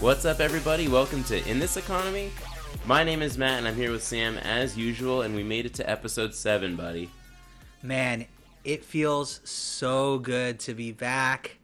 What's 0.00 0.24
up, 0.24 0.40
everybody? 0.40 0.88
Welcome 0.88 1.22
to 1.24 1.46
In 1.46 1.58
This 1.58 1.76
Economy. 1.76 2.30
My 2.86 3.04
name 3.04 3.20
is 3.20 3.36
Matt, 3.36 3.58
and 3.58 3.68
I'm 3.68 3.74
here 3.76 3.92
with 3.92 4.02
Sam 4.02 4.38
as 4.38 4.74
usual, 4.74 5.20
and 5.20 5.34
we 5.34 5.42
made 5.42 5.66
it 5.66 5.74
to 5.74 5.88
episode 5.88 6.34
7, 6.34 6.74
buddy. 6.74 7.10
Man, 7.82 8.24
it 8.64 8.82
feels 8.82 9.42
so 9.44 10.18
good 10.18 10.58
to 10.60 10.72
be 10.72 10.90
back. 10.92 11.58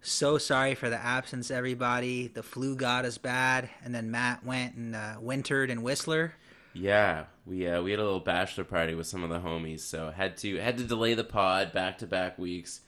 So 0.00 0.38
sorry 0.38 0.74
for 0.74 0.88
the 0.88 0.96
absence, 0.96 1.50
everybody. 1.50 2.28
The 2.28 2.42
flu 2.42 2.74
got 2.74 3.04
us 3.04 3.18
bad, 3.18 3.68
and 3.84 3.94
then 3.94 4.10
Matt 4.10 4.46
went 4.46 4.76
and 4.76 4.96
uh, 4.96 5.16
wintered 5.20 5.68
in 5.68 5.82
Whistler. 5.82 6.32
Yeah, 6.72 7.24
we 7.44 7.68
uh, 7.68 7.82
we 7.82 7.90
had 7.90 8.00
a 8.00 8.04
little 8.04 8.18
bachelor 8.18 8.64
party 8.64 8.94
with 8.94 9.06
some 9.06 9.22
of 9.22 9.30
the 9.30 9.38
homies, 9.38 9.80
so 9.80 10.10
had 10.10 10.36
to 10.38 10.56
had 10.56 10.78
to 10.78 10.84
delay 10.84 11.14
the 11.14 11.22
pod 11.22 11.72
back 11.72 11.98
to 11.98 12.06
back 12.06 12.38
weeks. 12.38 12.80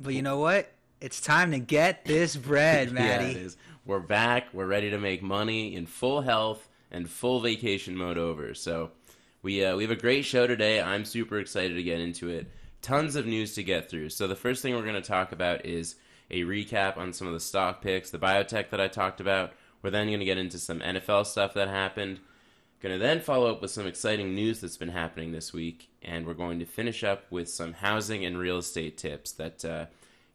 But 0.00 0.14
you 0.14 0.22
know 0.22 0.38
what? 0.38 0.72
It's 1.00 1.20
time 1.20 1.50
to 1.52 1.58
get 1.58 2.04
this 2.04 2.36
bread, 2.36 2.88
yeah, 2.92 2.94
Maddie. 2.94 3.30
it 3.32 3.36
is. 3.36 3.56
We're 3.84 3.98
back. 3.98 4.54
We're 4.54 4.66
ready 4.66 4.90
to 4.90 4.98
make 4.98 5.24
money 5.24 5.74
in 5.74 5.86
full 5.86 6.20
health 6.20 6.68
and 6.92 7.10
full 7.10 7.40
vacation 7.40 7.96
mode 7.96 8.16
over. 8.16 8.54
So 8.54 8.92
we 9.42 9.64
uh, 9.64 9.74
we 9.74 9.82
have 9.82 9.90
a 9.90 9.96
great 9.96 10.24
show 10.24 10.46
today. 10.46 10.80
I'm 10.80 11.04
super 11.04 11.40
excited 11.40 11.74
to 11.74 11.82
get 11.82 11.98
into 11.98 12.28
it. 12.28 12.46
Tons 12.80 13.16
of 13.16 13.26
news 13.26 13.56
to 13.56 13.64
get 13.64 13.90
through. 13.90 14.10
So 14.10 14.28
the 14.28 14.36
first 14.36 14.62
thing 14.62 14.76
we're 14.76 14.82
going 14.82 14.94
to 14.94 15.00
talk 15.02 15.32
about 15.32 15.66
is 15.66 15.96
a 16.30 16.42
recap 16.42 16.96
on 16.96 17.12
some 17.12 17.26
of 17.26 17.32
the 17.32 17.40
stock 17.40 17.82
picks, 17.82 18.10
the 18.10 18.18
biotech 18.18 18.70
that 18.70 18.80
I 18.80 18.86
talked 18.86 19.20
about. 19.20 19.52
We're 19.82 19.90
then 19.90 20.06
going 20.06 20.20
to 20.20 20.24
get 20.24 20.38
into 20.38 20.60
some 20.60 20.78
NFL 20.78 21.26
stuff 21.26 21.52
that 21.54 21.66
happened. 21.66 22.20
Going 22.80 22.94
to 22.94 23.04
then 23.04 23.18
follow 23.18 23.50
up 23.50 23.60
with 23.60 23.72
some 23.72 23.88
exciting 23.88 24.32
news 24.32 24.60
that's 24.60 24.76
been 24.76 24.90
happening 24.90 25.32
this 25.32 25.52
week, 25.52 25.88
and 26.02 26.24
we're 26.24 26.34
going 26.34 26.60
to 26.60 26.66
finish 26.66 27.02
up 27.02 27.24
with 27.30 27.48
some 27.48 27.72
housing 27.72 28.24
and 28.24 28.38
real 28.38 28.58
estate 28.58 28.96
tips 28.96 29.32
that, 29.32 29.64
uh, 29.64 29.86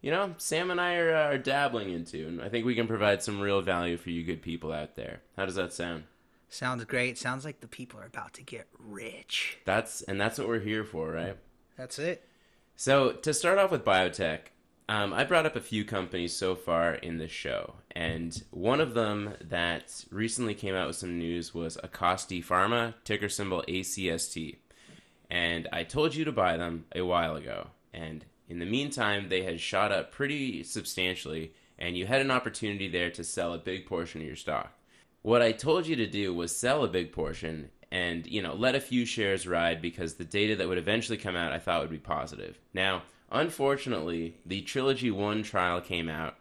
you 0.07 0.13
know, 0.13 0.33
Sam 0.37 0.71
and 0.71 0.79
I 0.79 0.95
are, 0.95 1.13
uh, 1.13 1.33
are 1.33 1.37
dabbling 1.37 1.91
into, 1.91 2.29
and 2.29 2.41
I 2.41 2.47
think 2.47 2.65
we 2.65 2.75
can 2.75 2.87
provide 2.87 3.21
some 3.21 3.41
real 3.41 3.61
value 3.61 3.97
for 3.97 4.09
you 4.09 4.23
good 4.23 4.41
people 4.41 4.71
out 4.71 4.95
there. 4.95 5.19
How 5.35 5.45
does 5.45 5.55
that 5.55 5.73
sound? 5.73 6.05
Sounds 6.47 6.85
great. 6.85 7.17
Sounds 7.17 7.43
like 7.43 7.59
the 7.59 7.67
people 7.67 7.99
are 7.99 8.05
about 8.05 8.31
to 8.35 8.41
get 8.41 8.69
rich. 8.79 9.57
That's 9.65 10.01
and 10.03 10.19
that's 10.19 10.39
what 10.39 10.47
we're 10.47 10.61
here 10.61 10.85
for, 10.85 11.11
right? 11.11 11.35
That's 11.75 11.99
it. 11.99 12.25
So 12.77 13.11
to 13.11 13.33
start 13.33 13.57
off 13.57 13.69
with 13.69 13.83
biotech, 13.83 14.39
um, 14.87 15.11
I 15.11 15.25
brought 15.25 15.45
up 15.45 15.57
a 15.57 15.59
few 15.59 15.83
companies 15.83 16.31
so 16.31 16.55
far 16.55 16.93
in 16.93 17.17
this 17.17 17.33
show, 17.33 17.73
and 17.91 18.41
one 18.51 18.79
of 18.79 18.93
them 18.93 19.33
that 19.41 20.05
recently 20.09 20.53
came 20.53 20.73
out 20.73 20.87
with 20.87 20.95
some 20.95 21.19
news 21.19 21.53
was 21.53 21.75
Acasti 21.83 22.41
Pharma, 22.41 22.93
ticker 23.03 23.27
symbol 23.27 23.61
ACST. 23.67 24.55
And 25.29 25.67
I 25.73 25.83
told 25.83 26.15
you 26.15 26.23
to 26.23 26.31
buy 26.31 26.55
them 26.55 26.85
a 26.95 27.01
while 27.01 27.35
ago, 27.35 27.71
and 27.93 28.23
in 28.47 28.59
the 28.59 28.65
meantime, 28.65 29.29
they 29.29 29.43
had 29.43 29.59
shot 29.59 29.91
up 29.91 30.11
pretty 30.11 30.63
substantially, 30.63 31.53
and 31.77 31.97
you 31.97 32.05
had 32.05 32.21
an 32.21 32.31
opportunity 32.31 32.87
there 32.87 33.11
to 33.11 33.23
sell 33.23 33.53
a 33.53 33.59
big 33.59 33.85
portion 33.85 34.21
of 34.21 34.27
your 34.27 34.35
stock. 34.35 34.73
What 35.21 35.41
I 35.41 35.51
told 35.51 35.87
you 35.87 35.95
to 35.97 36.07
do 36.07 36.33
was 36.33 36.55
sell 36.55 36.83
a 36.83 36.87
big 36.87 37.11
portion 37.11 37.69
and, 37.91 38.27
you 38.27 38.41
know, 38.41 38.53
let 38.53 38.75
a 38.75 38.81
few 38.81 39.05
shares 39.05 39.47
ride 39.47 39.81
because 39.81 40.15
the 40.15 40.25
data 40.25 40.55
that 40.55 40.67
would 40.67 40.77
eventually 40.77 41.17
come 41.17 41.35
out 41.35 41.53
I 41.53 41.59
thought 41.59 41.81
would 41.81 41.89
be 41.89 41.97
positive. 41.97 42.59
Now, 42.73 43.03
Unfortunately, 43.29 44.37
the 44.45 44.61
Trilogy 44.61 45.11
1 45.11 45.43
trial 45.43 45.81
came 45.81 46.07
out, 46.07 46.35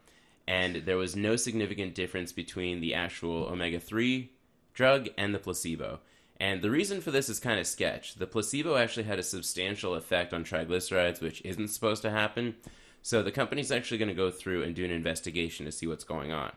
and 0.47 0.77
there 0.87 0.97
was 0.97 1.17
no 1.17 1.35
significant 1.37 1.95
difference 1.95 2.33
between 2.33 2.81
the 2.81 2.95
actual 2.95 3.47
omega 3.47 3.81
3 3.81 4.31
drug 4.73 5.09
and 5.19 5.35
the 5.35 5.39
placebo. 5.39 6.01
And 6.39 6.61
the 6.61 6.71
reason 6.71 7.01
for 7.01 7.11
this 7.11 7.29
is 7.29 7.41
kind 7.41 7.59
of 7.59 7.67
sketch. 7.67 8.17
The 8.17 8.27
placebo 8.27 8.77
actually 8.77 9.05
had 9.05 9.19
a 9.19 9.23
substantial 9.23 9.95
effect 9.95 10.35
on 10.35 10.45
triglycerides, 10.45 11.21
which 11.21 11.41
isn't 11.45 11.69
supposed 11.69 12.03
to 12.03 12.11
happen. 12.11 12.57
So 13.03 13.23
the 13.23 13.33
company's 13.33 13.73
actually 13.73 13.99
going 13.99 14.09
to 14.09 14.15
go 14.15 14.31
through 14.31 14.63
and 14.63 14.75
do 14.75 14.85
an 14.85 14.91
investigation 14.91 15.65
to 15.65 15.73
see 15.73 15.87
what's 15.87 16.05
going 16.05 16.33
on. 16.33 16.53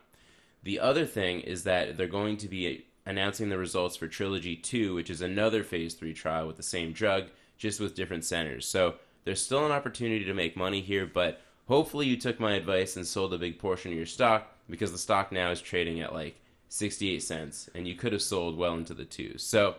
The 0.62 0.80
other 0.80 1.06
thing 1.06 1.40
is 1.40 1.64
that 1.64 1.96
they're 1.96 2.06
going 2.06 2.36
to 2.38 2.48
be 2.48 2.86
announcing 3.06 3.48
the 3.48 3.56
results 3.56 3.96
for 3.96 4.08
Trilogy 4.08 4.56
2, 4.56 4.94
which 4.94 5.08
is 5.08 5.22
another 5.22 5.64
phase 5.64 5.94
3 5.94 6.12
trial 6.12 6.46
with 6.46 6.56
the 6.56 6.62
same 6.62 6.92
drug, 6.92 7.24
just 7.56 7.80
with 7.80 7.94
different 7.94 8.24
centers. 8.24 8.66
So 8.66 8.96
there's 9.24 9.42
still 9.42 9.64
an 9.64 9.72
opportunity 9.72 10.24
to 10.24 10.34
make 10.34 10.56
money 10.56 10.80
here, 10.80 11.06
but 11.06 11.40
hopefully 11.68 12.06
you 12.06 12.16
took 12.16 12.38
my 12.38 12.54
advice 12.54 12.96
and 12.96 13.06
sold 13.06 13.32
a 13.32 13.38
big 13.38 13.58
portion 13.58 13.92
of 13.92 13.96
your 13.96 14.06
stock 14.06 14.52
because 14.68 14.92
the 14.92 14.98
stock 14.98 15.32
now 15.32 15.50
is 15.50 15.60
trading 15.60 16.00
at 16.00 16.12
like 16.12 16.36
68 16.70 17.22
cents 17.22 17.68
and 17.74 17.86
you 17.86 17.94
could 17.94 18.12
have 18.12 18.22
sold 18.22 18.56
well 18.56 18.74
into 18.74 18.94
the 18.94 19.04
twos. 19.04 19.42
So, 19.42 19.76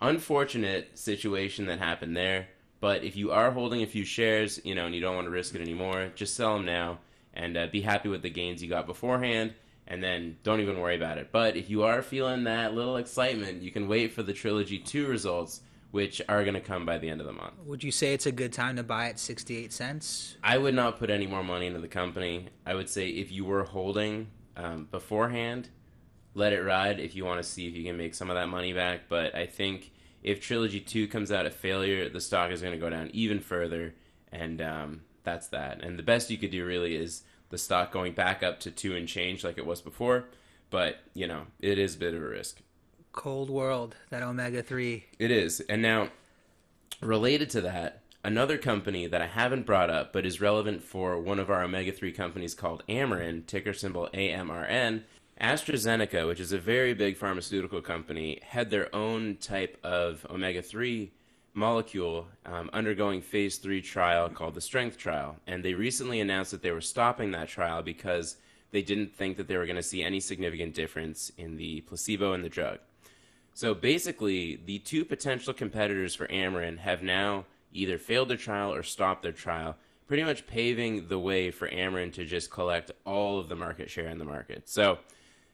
unfortunate 0.00 0.96
situation 0.96 1.66
that 1.66 1.78
happened 1.78 2.16
there. 2.16 2.48
But 2.80 3.02
if 3.02 3.16
you 3.16 3.32
are 3.32 3.50
holding 3.50 3.82
a 3.82 3.86
few 3.86 4.04
shares, 4.04 4.60
you 4.64 4.74
know, 4.76 4.86
and 4.86 4.94
you 4.94 5.00
don't 5.00 5.16
want 5.16 5.26
to 5.26 5.32
risk 5.32 5.54
it 5.56 5.60
anymore, 5.60 6.12
just 6.14 6.36
sell 6.36 6.56
them 6.56 6.64
now 6.64 7.00
and 7.34 7.56
uh, 7.56 7.66
be 7.66 7.80
happy 7.80 8.08
with 8.08 8.22
the 8.22 8.30
gains 8.30 8.62
you 8.62 8.68
got 8.68 8.86
beforehand 8.86 9.52
and 9.88 10.02
then 10.02 10.36
don't 10.44 10.60
even 10.60 10.78
worry 10.78 10.94
about 10.94 11.18
it. 11.18 11.30
But 11.32 11.56
if 11.56 11.68
you 11.68 11.82
are 11.82 12.02
feeling 12.02 12.44
that 12.44 12.72
little 12.72 12.98
excitement, 12.98 13.62
you 13.62 13.72
can 13.72 13.88
wait 13.88 14.12
for 14.12 14.22
the 14.22 14.32
Trilogy 14.32 14.78
2 14.78 15.06
results 15.06 15.62
which 15.90 16.20
are 16.28 16.44
going 16.44 16.54
to 16.54 16.60
come 16.60 16.84
by 16.84 16.98
the 16.98 17.08
end 17.08 17.20
of 17.20 17.26
the 17.26 17.32
month. 17.32 17.54
Would 17.64 17.82
you 17.82 17.90
say 17.90 18.12
it's 18.12 18.26
a 18.26 18.32
good 18.32 18.52
time 18.52 18.76
to 18.76 18.82
buy 18.82 19.08
at 19.08 19.18
68 19.18 19.72
cents? 19.72 20.36
I 20.44 20.58
would 20.58 20.74
not 20.74 20.98
put 20.98 21.10
any 21.10 21.26
more 21.26 21.42
money 21.42 21.66
into 21.66 21.80
the 21.80 21.88
company. 21.88 22.48
I 22.66 22.74
would 22.74 22.88
say 22.88 23.08
if 23.08 23.32
you 23.32 23.44
were 23.44 23.64
holding 23.64 24.28
um, 24.56 24.86
beforehand, 24.90 25.70
let 26.38 26.52
it 26.52 26.62
ride 26.62 27.00
if 27.00 27.14
you 27.14 27.24
want 27.24 27.42
to 27.42 27.48
see 27.48 27.66
if 27.66 27.74
you 27.74 27.84
can 27.84 27.96
make 27.96 28.14
some 28.14 28.30
of 28.30 28.36
that 28.36 28.48
money 28.48 28.72
back. 28.72 29.02
But 29.08 29.34
I 29.34 29.46
think 29.46 29.90
if 30.22 30.40
Trilogy 30.40 30.80
2 30.80 31.08
comes 31.08 31.30
out 31.30 31.46
a 31.46 31.50
failure, 31.50 32.08
the 32.08 32.20
stock 32.20 32.50
is 32.50 32.62
going 32.62 32.72
to 32.72 32.78
go 32.78 32.90
down 32.90 33.10
even 33.12 33.40
further. 33.40 33.94
And 34.32 34.60
um, 34.60 35.02
that's 35.24 35.48
that. 35.48 35.82
And 35.82 35.98
the 35.98 36.02
best 36.02 36.30
you 36.30 36.38
could 36.38 36.50
do 36.50 36.64
really 36.64 36.96
is 36.96 37.22
the 37.50 37.58
stock 37.58 37.92
going 37.92 38.12
back 38.12 38.42
up 38.42 38.60
to 38.60 38.70
2 38.70 38.96
and 38.96 39.08
change 39.08 39.44
like 39.44 39.58
it 39.58 39.66
was 39.66 39.82
before. 39.82 40.26
But, 40.70 40.98
you 41.14 41.26
know, 41.26 41.46
it 41.60 41.78
is 41.78 41.96
a 41.96 41.98
bit 41.98 42.14
of 42.14 42.22
a 42.22 42.26
risk 42.26 42.60
cold 43.18 43.50
world, 43.50 43.96
that 44.10 44.22
omega 44.22 44.62
3. 44.62 45.04
It 45.18 45.32
is. 45.32 45.58
And 45.68 45.82
now, 45.82 46.10
related 47.00 47.50
to 47.50 47.60
that, 47.62 48.02
another 48.22 48.56
company 48.56 49.08
that 49.08 49.20
I 49.20 49.26
haven't 49.26 49.66
brought 49.66 49.90
up 49.90 50.12
but 50.12 50.24
is 50.24 50.40
relevant 50.40 50.84
for 50.84 51.18
one 51.18 51.40
of 51.40 51.50
our 51.50 51.64
omega 51.64 51.90
3 51.90 52.12
companies 52.12 52.54
called 52.54 52.84
Amarin, 52.88 53.44
ticker 53.44 53.72
symbol 53.72 54.08
AMRN. 54.14 55.02
AstraZeneca, 55.40 56.26
which 56.26 56.40
is 56.40 56.52
a 56.52 56.58
very 56.58 56.94
big 56.94 57.16
pharmaceutical 57.16 57.80
company, 57.80 58.40
had 58.42 58.70
their 58.70 58.94
own 58.94 59.36
type 59.36 59.78
of 59.84 60.26
omega 60.30 60.62
3 60.62 61.10
molecule 61.54 62.26
um, 62.46 62.70
undergoing 62.72 63.20
phase 63.20 63.58
3 63.58 63.80
trial 63.82 64.28
called 64.28 64.54
the 64.54 64.60
Strength 64.60 64.96
trial. 64.96 65.36
And 65.46 65.64
they 65.64 65.74
recently 65.74 66.20
announced 66.20 66.50
that 66.50 66.62
they 66.62 66.70
were 66.70 66.80
stopping 66.80 67.30
that 67.32 67.48
trial 67.48 67.82
because 67.82 68.36
they 68.70 68.82
didn't 68.82 69.14
think 69.14 69.36
that 69.36 69.48
they 69.48 69.56
were 69.56 69.66
going 69.66 69.76
to 69.76 69.82
see 69.82 70.02
any 70.02 70.20
significant 70.20 70.74
difference 70.74 71.30
in 71.38 71.56
the 71.56 71.80
placebo 71.82 72.32
and 72.32 72.44
the 72.44 72.48
drug. 72.48 72.78
So 73.54 73.74
basically, 73.74 74.60
the 74.66 74.78
two 74.78 75.04
potential 75.04 75.52
competitors 75.52 76.14
for 76.14 76.28
Amarin 76.28 76.78
have 76.78 77.02
now 77.02 77.44
either 77.72 77.98
failed 77.98 78.28
their 78.28 78.36
trial 78.36 78.72
or 78.72 78.82
stopped 78.82 79.22
their 79.22 79.32
trial, 79.32 79.76
pretty 80.06 80.22
much 80.22 80.46
paving 80.46 81.08
the 81.08 81.18
way 81.18 81.50
for 81.50 81.68
Amarin 81.68 82.12
to 82.14 82.24
just 82.24 82.50
collect 82.50 82.92
all 83.04 83.38
of 83.38 83.48
the 83.48 83.56
market 83.56 83.90
share 83.90 84.08
in 84.08 84.18
the 84.18 84.24
market. 84.24 84.68
So 84.68 84.98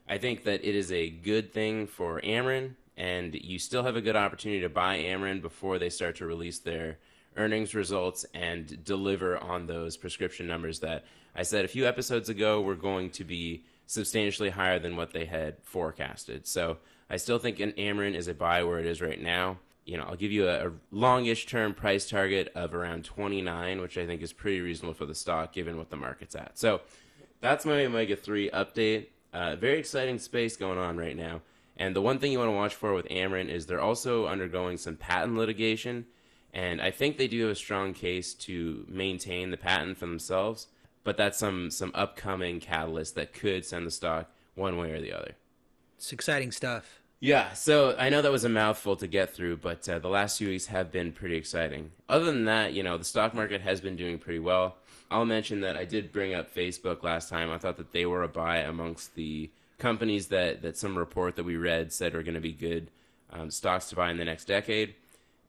I 0.08 0.18
think 0.18 0.44
that 0.44 0.64
it 0.64 0.74
is 0.74 0.92
a 0.92 1.08
good 1.08 1.52
thing 1.52 1.86
for 1.86 2.20
Amarin, 2.20 2.74
and 2.96 3.34
you 3.34 3.58
still 3.58 3.82
have 3.82 3.96
a 3.96 4.02
good 4.02 4.16
opportunity 4.16 4.60
to 4.60 4.68
buy 4.68 4.98
Amarin 4.98 5.40
before 5.40 5.78
they 5.78 5.90
start 5.90 6.16
to 6.16 6.26
release 6.26 6.58
their 6.58 6.98
earnings 7.36 7.74
results 7.74 8.24
and 8.34 8.84
deliver 8.84 9.38
on 9.38 9.66
those 9.66 9.96
prescription 9.96 10.46
numbers 10.46 10.80
that 10.80 11.04
I 11.34 11.42
said 11.42 11.64
a 11.64 11.68
few 11.68 11.86
episodes 11.86 12.28
ago 12.28 12.60
were 12.60 12.76
going 12.76 13.10
to 13.10 13.24
be 13.24 13.64
substantially 13.86 14.50
higher 14.50 14.78
than 14.78 14.96
what 14.96 15.12
they 15.12 15.24
had 15.24 15.56
forecasted. 15.62 16.46
So 16.46 16.78
I 17.10 17.16
still 17.16 17.38
think 17.38 17.60
an 17.60 17.72
Amarin 17.72 18.14
is 18.14 18.28
a 18.28 18.34
buy 18.34 18.62
where 18.62 18.78
it 18.78 18.86
is 18.86 19.02
right 19.02 19.20
now. 19.20 19.58
You 19.84 19.98
know, 19.98 20.04
I'll 20.04 20.16
give 20.16 20.32
you 20.32 20.48
a, 20.48 20.68
a 20.68 20.72
longish 20.90 21.46
term 21.46 21.74
price 21.74 22.08
target 22.08 22.50
of 22.54 22.74
around 22.74 23.04
29, 23.04 23.80
which 23.80 23.98
I 23.98 24.06
think 24.06 24.22
is 24.22 24.32
pretty 24.32 24.60
reasonable 24.60 24.94
for 24.94 25.06
the 25.06 25.14
stock 25.14 25.52
given 25.52 25.76
what 25.76 25.90
the 25.90 25.96
market's 25.96 26.34
at. 26.34 26.58
So 26.58 26.80
that's 27.40 27.66
my 27.66 27.84
Omega 27.84 28.16
3 28.16 28.50
update. 28.50 29.08
Uh, 29.34 29.56
very 29.56 29.80
exciting 29.80 30.18
space 30.18 30.56
going 30.56 30.78
on 30.78 30.96
right 30.96 31.16
now. 31.16 31.40
And 31.76 31.94
the 31.94 32.00
one 32.00 32.20
thing 32.20 32.30
you 32.30 32.38
want 32.38 32.50
to 32.50 32.56
watch 32.56 32.74
for 32.76 32.94
with 32.94 33.08
Amarin 33.08 33.48
is 33.48 33.66
they're 33.66 33.80
also 33.80 34.26
undergoing 34.28 34.76
some 34.76 34.94
patent 34.94 35.36
litigation. 35.36 36.06
And 36.52 36.80
I 36.80 36.92
think 36.92 37.18
they 37.18 37.26
do 37.26 37.42
have 37.42 37.50
a 37.50 37.56
strong 37.56 37.94
case 37.94 38.32
to 38.34 38.86
maintain 38.88 39.50
the 39.50 39.56
patent 39.56 39.98
for 39.98 40.06
themselves. 40.06 40.68
But 41.02 41.16
that's 41.16 41.36
some, 41.36 41.72
some 41.72 41.90
upcoming 41.94 42.60
catalyst 42.60 43.16
that 43.16 43.32
could 43.34 43.64
send 43.64 43.88
the 43.88 43.90
stock 43.90 44.30
one 44.54 44.76
way 44.76 44.92
or 44.92 45.00
the 45.00 45.12
other. 45.12 45.32
It's 45.96 46.12
exciting 46.12 46.52
stuff. 46.52 47.00
Yeah, 47.18 47.54
so 47.54 47.96
I 47.98 48.10
know 48.10 48.22
that 48.22 48.30
was 48.30 48.44
a 48.44 48.48
mouthful 48.48 48.96
to 48.96 49.06
get 49.06 49.34
through, 49.34 49.56
but 49.56 49.88
uh, 49.88 49.98
the 49.98 50.08
last 50.08 50.38
few 50.38 50.48
weeks 50.48 50.66
have 50.66 50.92
been 50.92 51.10
pretty 51.10 51.36
exciting. 51.36 51.90
Other 52.08 52.26
than 52.26 52.44
that, 52.44 52.72
you 52.72 52.82
know, 52.82 52.98
the 52.98 53.04
stock 53.04 53.34
market 53.34 53.62
has 53.62 53.80
been 53.80 53.96
doing 53.96 54.18
pretty 54.18 54.38
well. 54.38 54.76
I'll 55.14 55.24
mention 55.24 55.60
that 55.60 55.76
I 55.76 55.84
did 55.84 56.10
bring 56.10 56.34
up 56.34 56.52
Facebook 56.52 57.04
last 57.04 57.28
time. 57.28 57.48
I 57.48 57.58
thought 57.58 57.76
that 57.76 57.92
they 57.92 58.04
were 58.04 58.24
a 58.24 58.28
buy 58.28 58.56
amongst 58.58 59.14
the 59.14 59.48
companies 59.78 60.26
that, 60.26 60.62
that 60.62 60.76
some 60.76 60.98
report 60.98 61.36
that 61.36 61.44
we 61.44 61.56
read 61.56 61.92
said 61.92 62.16
are 62.16 62.24
going 62.24 62.34
to 62.34 62.40
be 62.40 62.52
good 62.52 62.90
um, 63.32 63.48
stocks 63.48 63.88
to 63.90 63.94
buy 63.94 64.10
in 64.10 64.16
the 64.16 64.24
next 64.24 64.46
decade. 64.46 64.96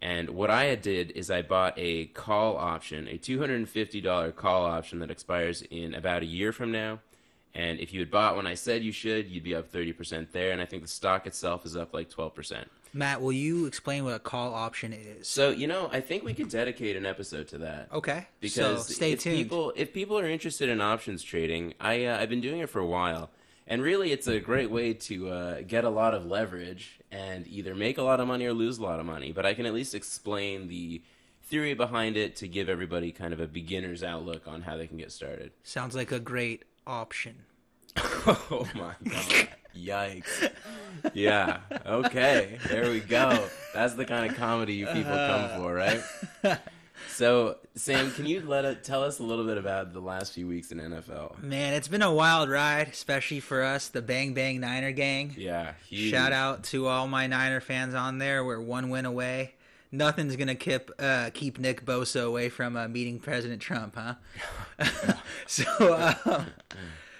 And 0.03 0.29
what 0.29 0.51
I 0.51 0.75
did 0.75 1.09
is 1.11 1.31
I 1.31 1.41
bought 1.41 1.73
a 1.77 2.05
call 2.05 2.57
option, 2.57 3.07
a 3.07 3.17
$250 3.17 4.35
call 4.35 4.65
option 4.67 4.99
that 4.99 5.09
expires 5.09 5.63
in 5.63 5.95
about 5.95 6.21
a 6.21 6.27
year 6.27 6.51
from 6.51 6.71
now 6.71 6.99
And 7.55 7.79
if 7.79 7.91
you 7.91 8.01
had 8.01 8.11
bought 8.11 8.35
when 8.35 8.45
I 8.45 8.53
said 8.53 8.83
you 8.83 8.91
should, 8.91 9.29
you'd 9.29 9.43
be 9.43 9.55
up 9.55 9.71
30% 9.71 10.27
there. 10.31 10.51
And 10.51 10.61
I 10.61 10.65
think 10.65 10.83
the 10.83 10.87
stock 10.89 11.25
itself 11.25 11.65
is 11.65 11.75
up 11.75 11.91
like 11.91 12.11
12%. 12.11 12.65
Matt, 12.95 13.21
will 13.21 13.33
you 13.33 13.65
explain 13.65 14.05
what 14.05 14.13
a 14.13 14.19
call 14.19 14.53
option 14.53 14.93
is? 14.93 15.27
So, 15.27 15.49
you 15.49 15.67
know, 15.67 15.89
I 15.91 15.99
think 15.99 16.23
we 16.23 16.33
could 16.33 16.47
dedicate 16.47 16.95
an 16.95 17.05
episode 17.05 17.49
to 17.49 17.57
that. 17.57 17.89
Okay. 17.91 18.25
Because 18.39 18.87
so 18.87 18.93
stay 18.93 19.11
if 19.11 19.19
tuned. 19.19 19.35
people 19.35 19.73
if 19.75 19.93
people 19.93 20.17
are 20.17 20.25
interested 20.25 20.69
in 20.69 20.79
options 20.79 21.21
trading, 21.21 21.73
I 21.81 22.05
uh, 22.05 22.17
I've 22.17 22.29
been 22.29 22.39
doing 22.39 22.59
it 22.59 22.69
for 22.69 22.79
a 22.79 22.85
while. 22.85 23.31
And 23.67 23.81
really, 23.81 24.13
it's 24.13 24.27
a 24.27 24.39
great 24.39 24.71
way 24.71 24.93
to 24.93 25.29
uh, 25.29 25.61
get 25.67 25.83
a 25.83 25.89
lot 25.89 26.13
of 26.13 26.25
leverage 26.25 26.99
and 27.11 27.45
either 27.47 27.75
make 27.75 27.97
a 27.97 28.03
lot 28.03 28.19
of 28.21 28.27
money 28.27 28.45
or 28.45 28.53
lose 28.53 28.77
a 28.77 28.83
lot 28.83 28.99
of 28.99 29.05
money. 29.05 29.33
But 29.33 29.45
I 29.45 29.55
can 29.55 29.65
at 29.65 29.73
least 29.73 29.93
explain 29.93 30.69
the 30.69 31.01
theory 31.43 31.73
behind 31.73 32.15
it 32.15 32.37
to 32.37 32.47
give 32.47 32.69
everybody 32.69 33.11
kind 33.11 33.33
of 33.33 33.41
a 33.41 33.47
beginner's 33.47 34.03
outlook 34.03 34.47
on 34.47 34.61
how 34.61 34.77
they 34.77 34.87
can 34.87 34.97
get 34.97 35.11
started. 35.11 35.51
Sounds 35.63 35.95
like 35.95 36.13
a 36.13 36.19
great 36.19 36.63
option. 36.87 37.43
oh 37.97 38.69
my 38.73 38.93
god. 39.03 39.49
Yikes. 39.75 40.51
Yeah. 41.13 41.59
Okay. 41.85 42.57
There 42.67 42.89
we 42.89 42.99
go. 42.99 43.47
That's 43.73 43.93
the 43.93 44.05
kind 44.05 44.29
of 44.29 44.37
comedy 44.37 44.73
you 44.73 44.87
people 44.87 45.11
come 45.11 45.61
for, 45.61 45.73
right? 45.73 46.01
So, 47.15 47.57
Sam, 47.75 48.11
can 48.11 48.25
you 48.25 48.41
let 48.41 48.65
it, 48.65 48.83
tell 48.83 49.03
us 49.03 49.19
a 49.19 49.23
little 49.23 49.45
bit 49.45 49.57
about 49.57 49.93
the 49.93 50.01
last 50.01 50.33
few 50.33 50.47
weeks 50.47 50.71
in 50.71 50.79
NFL? 50.79 51.41
Man, 51.41 51.73
it's 51.73 51.87
been 51.87 52.01
a 52.01 52.13
wild 52.13 52.49
ride, 52.49 52.89
especially 52.89 53.39
for 53.39 53.63
us, 53.63 53.87
the 53.87 54.01
Bang 54.01 54.33
Bang 54.33 54.59
Niner 54.59 54.91
gang. 54.91 55.33
Yeah. 55.37 55.73
Huge. 55.87 56.11
Shout 56.11 56.33
out 56.33 56.63
to 56.65 56.87
all 56.87 57.07
my 57.07 57.27
Niner 57.27 57.61
fans 57.61 57.93
on 57.93 58.17
there. 58.17 58.43
We're 58.43 58.59
one 58.59 58.89
win 58.89 59.05
away. 59.05 59.53
Nothing's 59.91 60.35
gonna 60.35 60.55
keep 60.55 60.91
uh, 60.99 61.29
keep 61.33 61.57
Nick 61.57 61.85
Bosa 61.85 62.25
away 62.25 62.49
from 62.49 62.75
uh, 62.75 62.89
meeting 62.89 63.19
President 63.19 63.61
Trump, 63.61 63.95
huh? 63.95 64.15
so, 65.47 66.13
um, 66.25 66.47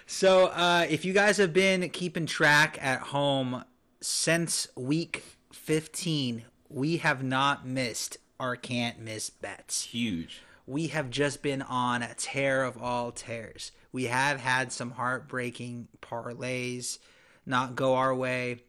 so 0.06 0.46
uh, 0.46 0.86
if 0.88 1.04
you 1.04 1.12
guys 1.12 1.36
have 1.38 1.52
been 1.52 1.88
keeping 1.90 2.26
track 2.26 2.78
at 2.80 3.00
home 3.00 3.64
since 4.00 4.68
week 4.76 5.24
15, 5.52 6.44
we 6.68 6.98
have 6.98 7.22
not 7.22 7.66
missed 7.66 8.18
our 8.38 8.56
can't 8.56 9.00
miss 9.00 9.30
bets. 9.30 9.84
Huge. 9.84 10.42
We 10.66 10.88
have 10.88 11.10
just 11.10 11.42
been 11.42 11.62
on 11.62 12.02
a 12.02 12.14
tear 12.14 12.64
of 12.64 12.82
all 12.82 13.12
tears. 13.12 13.72
We 13.92 14.04
have 14.04 14.40
had 14.40 14.72
some 14.72 14.92
heartbreaking 14.92 15.88
parlays 16.02 16.98
not 17.46 17.76
go 17.76 17.94
our 17.94 18.14
way. 18.14 18.62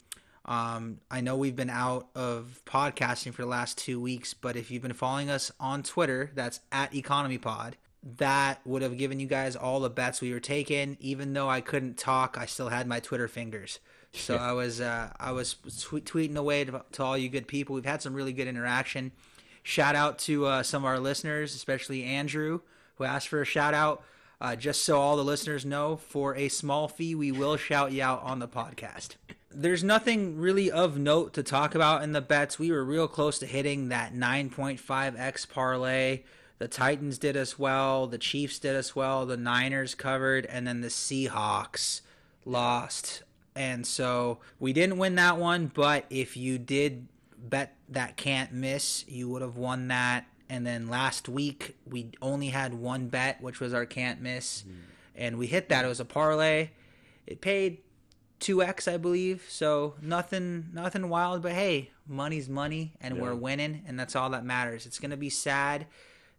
Um, 0.46 1.00
I 1.12 1.20
know 1.22 1.36
we've 1.36 1.56
been 1.56 1.70
out 1.70 2.08
of 2.16 2.62
podcasting 2.66 3.34
for 3.34 3.42
the 3.42 3.48
last 3.48 3.78
two 3.78 4.00
weeks, 4.00 4.34
but 4.34 4.56
if 4.56 4.72
you've 4.72 4.84
been 4.84 4.94
following 4.94 5.30
us 5.30 5.52
on 5.60 5.84
Twitter, 5.84 6.32
that's 6.34 6.62
at 6.72 6.96
Economy 6.96 7.38
Pod. 7.38 7.76
That 8.18 8.62
would 8.66 8.82
have 8.82 8.98
given 8.98 9.20
you 9.20 9.28
guys 9.28 9.56
all 9.56 9.80
the 9.80 9.90
bets 9.90 10.22
we 10.22 10.32
were 10.32 10.40
taking. 10.40 10.98
Even 11.00 11.34
though 11.34 11.50
I 11.50 11.62
couldn't 11.62 11.98
talk, 11.98 12.38
I 12.38 12.46
still 12.46 12.70
had 12.70 12.88
my 12.88 13.00
Twitter 13.00 13.28
fingers. 13.28 13.80
So 14.14 14.36
I 14.36 14.54
was 14.54 14.80
uh, 14.82 15.12
I 15.20 15.32
was 15.32 15.56
tweet- 15.82 16.06
tweeting 16.06 16.36
away 16.38 16.64
to, 16.66 16.84
to 16.94 17.04
all 17.04 17.18
you 17.18 17.30
good 17.30 17.48
people. 17.48 17.76
We've 17.76 17.86
had 17.86 18.02
some 18.02 18.14
really 18.14 18.34
good 18.34 18.48
interaction. 18.48 19.12
Shout 19.64 19.96
out 19.96 20.18
to 20.20 20.46
uh, 20.46 20.64
some 20.64 20.84
of 20.84 20.88
our 20.88 21.00
listeners, 21.00 21.54
especially 21.54 22.04
Andrew, 22.04 22.62
who 22.96 23.04
asked 23.04 23.28
for 23.28 23.42
a 23.42 23.46
shout 23.46 23.74
out. 23.74 24.04
Uh, 24.40 24.56
just 24.56 24.86
so 24.86 25.00
all 25.00 25.18
the 25.18 25.24
listeners 25.24 25.66
know, 25.66 25.98
for 25.98 26.36
a 26.36 26.48
small 26.48 26.88
fee, 26.88 27.16
we 27.16 27.32
will 27.32 27.58
shout 27.58 27.92
you 27.92 28.04
out 28.04 28.22
on 28.22 28.38
the 28.40 28.48
podcast. 28.48 29.16
There's 29.50 29.84
nothing 29.84 30.38
really 30.38 30.70
of 30.70 30.98
note 31.00 31.34
to 31.34 31.44
talk 31.44 31.74
about 31.74 32.04
in 32.04 32.12
the 32.12 32.22
bets. 32.22 32.60
We 32.60 32.72
were 32.72 32.84
real 32.84 33.08
close 33.08 33.40
to 33.40 33.48
hitting 33.48 33.90
that 33.90 34.14
9.5x 34.14 35.50
parlay. 35.50 36.22
The 36.60 36.68
Titans 36.68 37.18
did 37.18 37.38
us 37.38 37.60
well. 37.60 38.08
The 38.08 38.18
Chiefs 38.18 38.60
did 38.60 38.76
us 38.76 38.96
well. 38.96 39.26
The 39.26 39.38
Niners 39.38 39.96
covered. 39.96 40.46
And 40.46 40.68
then 40.68 40.82
the 40.82 40.88
Seahawks 40.88 42.02
lost. 42.46 43.24
And 43.56 43.86
so 43.86 44.40
we 44.60 44.74
didn't 44.74 44.98
win 44.98 45.16
that 45.16 45.38
one. 45.38 45.72
But 45.74 46.06
if 46.10 46.36
you 46.38 46.58
did 46.58 47.08
bet 47.38 47.76
that 47.90 48.18
can't 48.18 48.54
miss, 48.54 49.06
you 49.08 49.30
would 49.30 49.42
have 49.42 49.58
won 49.58 49.88
that. 49.90 50.26
And 50.50 50.66
then 50.66 50.88
last 50.88 51.28
week 51.28 51.76
we 51.86 52.12
only 52.22 52.48
had 52.48 52.74
one 52.74 53.08
bet, 53.08 53.42
which 53.42 53.60
was 53.60 53.74
our 53.74 53.86
can't 53.86 54.22
miss, 54.22 54.64
mm. 54.64 54.76
and 55.16 55.38
we 55.38 55.48
hit 55.48 55.70
that. 55.70 55.84
It 55.84 55.90
was 55.90 56.00
a 56.00 56.06
parlay. 56.06 56.70
It 57.26 57.42
paid 57.42 57.80
two 58.40 58.64
x, 58.64 58.88
I 58.88 58.98
believe. 58.98 59.46
So 59.50 59.96
nothing, 60.02 60.70
nothing 60.74 61.10
wild. 61.10 61.42
But 61.42 61.52
hey, 61.52 61.92
money's 62.08 62.48
money, 62.48 62.94
and 63.02 63.20
we're 63.20 63.36
winning, 63.36 63.84
and 63.88 64.00
that's 64.00 64.16
all 64.16 64.30
that 64.30 64.46
matters. 64.46 64.86
It's 64.86 65.00
gonna 65.00 65.18
be 65.18 65.30
sad 65.30 65.86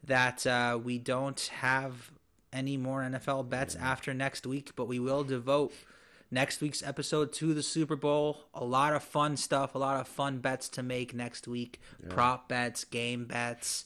that 0.05 0.47
uh, 0.47 0.79
we 0.83 0.99
don't 0.99 1.41
have 1.61 2.11
any 2.53 2.77
more 2.77 3.03
NFL 3.03 3.49
bets 3.49 3.77
after 3.77 4.15
next 4.15 4.47
week, 4.47 4.73
but 4.77 4.87
we 4.87 4.99
will 4.99 5.25
devote 5.25 5.73
next 6.31 6.61
week's 6.61 6.83
episode 6.83 7.33
to 7.35 7.55
the 7.55 7.63
Super 7.63 7.97
Bowl. 7.97 8.45
A 8.55 8.65
lot 8.65 8.95
of 8.95 9.03
fun 9.03 9.37
stuff, 9.37 9.75
a 9.75 9.79
lot 9.79 10.01
of 10.01 10.09
fun 10.09 10.39
bets 10.39 10.69
to 10.71 10.83
make 10.83 11.15
next 11.15 11.47
week. 11.47 11.81
Prop 12.09 12.49
bets, 12.49 12.85
game 12.85 13.25
bets, 13.25 13.85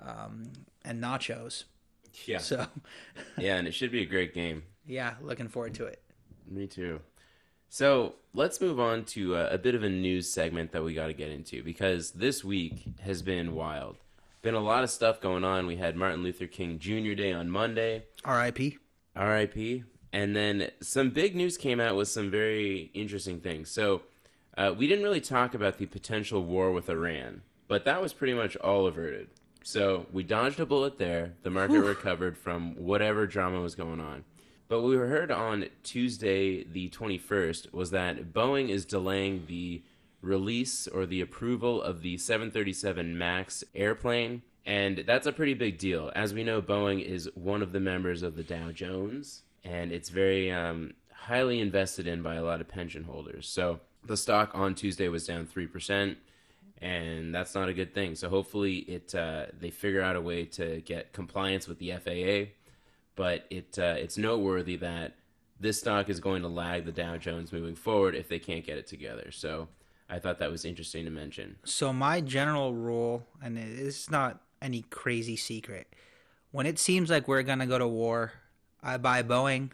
um, 0.00 0.52
and 0.84 1.02
nachos. 1.02 1.64
Yeah. 2.24 2.38
So, 2.38 2.66
yeah, 3.38 3.56
and 3.56 3.68
it 3.68 3.74
should 3.74 3.92
be 3.92 4.02
a 4.02 4.06
great 4.06 4.34
game. 4.34 4.64
yeah, 4.86 5.14
looking 5.20 5.48
forward 5.48 5.74
to 5.74 5.84
it. 5.84 6.02
Me 6.50 6.66
too. 6.66 7.00
So 7.68 8.14
let's 8.32 8.60
move 8.60 8.80
on 8.80 9.04
to 9.06 9.36
uh, 9.36 9.48
a 9.50 9.58
bit 9.58 9.74
of 9.74 9.82
a 9.82 9.88
news 9.90 10.32
segment 10.32 10.72
that 10.72 10.82
we 10.82 10.94
got 10.94 11.08
to 11.08 11.12
get 11.12 11.30
into 11.30 11.62
because 11.62 12.12
this 12.12 12.42
week 12.42 12.84
has 13.00 13.20
been 13.20 13.54
wild. 13.54 13.96
Been 14.40 14.54
a 14.54 14.60
lot 14.60 14.84
of 14.84 14.90
stuff 14.90 15.20
going 15.20 15.42
on. 15.42 15.66
We 15.66 15.76
had 15.76 15.96
Martin 15.96 16.22
Luther 16.22 16.46
King 16.46 16.78
Jr. 16.78 17.14
Day 17.14 17.32
on 17.32 17.50
Monday, 17.50 18.04
R.I.P. 18.24 18.78
RIP, 19.16 19.84
and 20.12 20.36
then 20.36 20.70
some 20.80 21.10
big 21.10 21.34
news 21.34 21.56
came 21.56 21.80
out 21.80 21.96
with 21.96 22.06
some 22.06 22.30
very 22.30 22.90
interesting 22.94 23.40
things. 23.40 23.68
So 23.68 24.02
uh, 24.56 24.72
we 24.76 24.86
didn't 24.86 25.04
really 25.04 25.20
talk 25.20 25.54
about 25.54 25.78
the 25.78 25.86
potential 25.86 26.44
war 26.44 26.70
with 26.70 26.88
Iran, 26.88 27.42
but 27.66 27.84
that 27.84 28.00
was 28.00 28.12
pretty 28.12 28.34
much 28.34 28.56
all 28.56 28.86
averted. 28.86 29.28
So 29.64 30.06
we 30.12 30.22
dodged 30.22 30.60
a 30.60 30.66
bullet 30.66 30.98
there. 30.98 31.34
The 31.42 31.50
market 31.50 31.80
recovered 31.80 32.38
from 32.38 32.76
whatever 32.76 33.26
drama 33.26 33.60
was 33.60 33.74
going 33.74 34.00
on. 34.00 34.24
But 34.68 34.82
what 34.82 34.90
we 34.90 34.96
heard 34.96 35.30
on 35.30 35.66
Tuesday, 35.82 36.62
the 36.62 36.90
21st, 36.90 37.72
was 37.72 37.90
that 37.90 38.32
Boeing 38.32 38.68
is 38.68 38.84
delaying 38.84 39.44
the 39.46 39.82
release 40.20 40.86
or 40.86 41.06
the 41.06 41.20
approval 41.20 41.82
of 41.82 42.02
the 42.02 42.16
737 42.16 43.16
MAX 43.16 43.64
airplane. 43.74 44.42
And 44.66 45.04
that's 45.06 45.26
a 45.26 45.32
pretty 45.32 45.54
big 45.54 45.78
deal. 45.78 46.12
As 46.14 46.34
we 46.34 46.44
know, 46.44 46.60
Boeing 46.60 47.02
is 47.02 47.30
one 47.34 47.62
of 47.62 47.72
the 47.72 47.80
members 47.80 48.22
of 48.22 48.36
the 48.36 48.42
Dow 48.42 48.70
Jones, 48.70 49.42
and 49.64 49.92
it's 49.92 50.10
very 50.10 50.52
um, 50.52 50.92
highly 51.12 51.60
invested 51.60 52.06
in 52.06 52.20
by 52.20 52.34
a 52.34 52.42
lot 52.42 52.60
of 52.60 52.68
pension 52.68 53.04
holders. 53.04 53.48
So 53.48 53.80
the 54.04 54.16
stock 54.16 54.50
on 54.54 54.74
Tuesday 54.74 55.08
was 55.08 55.26
down 55.26 55.46
3%, 55.46 56.16
and 56.82 57.34
that's 57.34 57.54
not 57.54 57.70
a 57.70 57.72
good 57.72 57.94
thing. 57.94 58.14
So 58.14 58.28
hopefully 58.28 58.76
it 58.80 59.14
uh, 59.14 59.46
they 59.58 59.70
figure 59.70 60.02
out 60.02 60.16
a 60.16 60.20
way 60.20 60.44
to 60.44 60.82
get 60.82 61.14
compliance 61.14 61.66
with 61.66 61.78
the 61.78 61.92
FAA 61.92 62.52
but 63.18 63.46
it 63.50 63.76
uh, 63.76 63.96
it's 63.98 64.16
noteworthy 64.16 64.76
that 64.76 65.16
this 65.58 65.80
stock 65.80 66.08
is 66.08 66.20
going 66.20 66.40
to 66.42 66.48
lag 66.48 66.84
the 66.84 66.92
Dow 66.92 67.16
Jones 67.16 67.52
moving 67.52 67.74
forward 67.74 68.14
if 68.14 68.28
they 68.28 68.38
can't 68.38 68.64
get 68.64 68.78
it 68.78 68.86
together. 68.86 69.32
So 69.32 69.66
I 70.08 70.18
thought 70.18 70.38
that 70.38 70.50
was 70.50 70.64
interesting 70.64 71.04
to 71.04 71.10
mention. 71.10 71.56
So 71.64 71.92
my 71.92 72.20
general 72.20 72.74
rule, 72.74 73.26
and 73.42 73.58
it's 73.58 74.10
not 74.10 74.40
any 74.62 74.82
crazy 74.82 75.36
secret, 75.36 75.86
when 76.50 76.66
it 76.66 76.78
seems 76.78 77.10
like 77.10 77.28
we're 77.28 77.42
gonna 77.42 77.66
go 77.66 77.78
to 77.78 77.86
war, 77.86 78.32
I 78.82 78.96
buy 78.96 79.22
Boeing, 79.22 79.70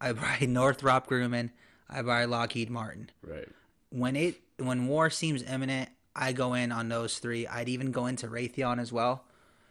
I 0.00 0.12
buy 0.12 0.38
Northrop 0.48 1.06
Grumman, 1.06 1.50
I 1.88 2.02
buy 2.02 2.24
Lockheed 2.24 2.70
Martin. 2.70 3.10
Right. 3.22 3.48
When 3.90 4.16
it 4.16 4.40
when 4.58 4.86
war 4.86 5.10
seems 5.10 5.42
imminent, 5.42 5.90
I 6.16 6.32
go 6.32 6.54
in 6.54 6.72
on 6.72 6.88
those 6.88 7.18
three. 7.18 7.46
I'd 7.46 7.68
even 7.68 7.90
go 7.90 8.06
into 8.06 8.28
Raytheon 8.28 8.80
as 8.80 8.92
well. 8.92 9.24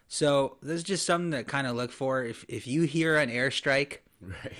So 0.08 0.58
this 0.62 0.76
is 0.76 0.84
just 0.84 1.06
something 1.06 1.30
to 1.32 1.42
kind 1.42 1.66
of 1.66 1.74
look 1.74 1.90
for. 1.90 2.22
If 2.24 2.44
if 2.48 2.66
you 2.66 2.82
hear 2.82 3.16
an 3.16 3.30
airstrike, 3.30 3.98
Right. 4.20 4.52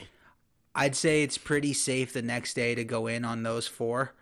I'd 0.75 0.97
say 0.97 1.23
it's 1.23 1.39
pretty 1.39 1.73
safe 1.73 2.13
the 2.13 2.23
next 2.23 2.55
day 2.55 2.75
to 2.75 2.85
go 2.85 3.07
in 3.07 3.25
on 3.25 3.43
those 3.43 3.67
4 3.69 4.13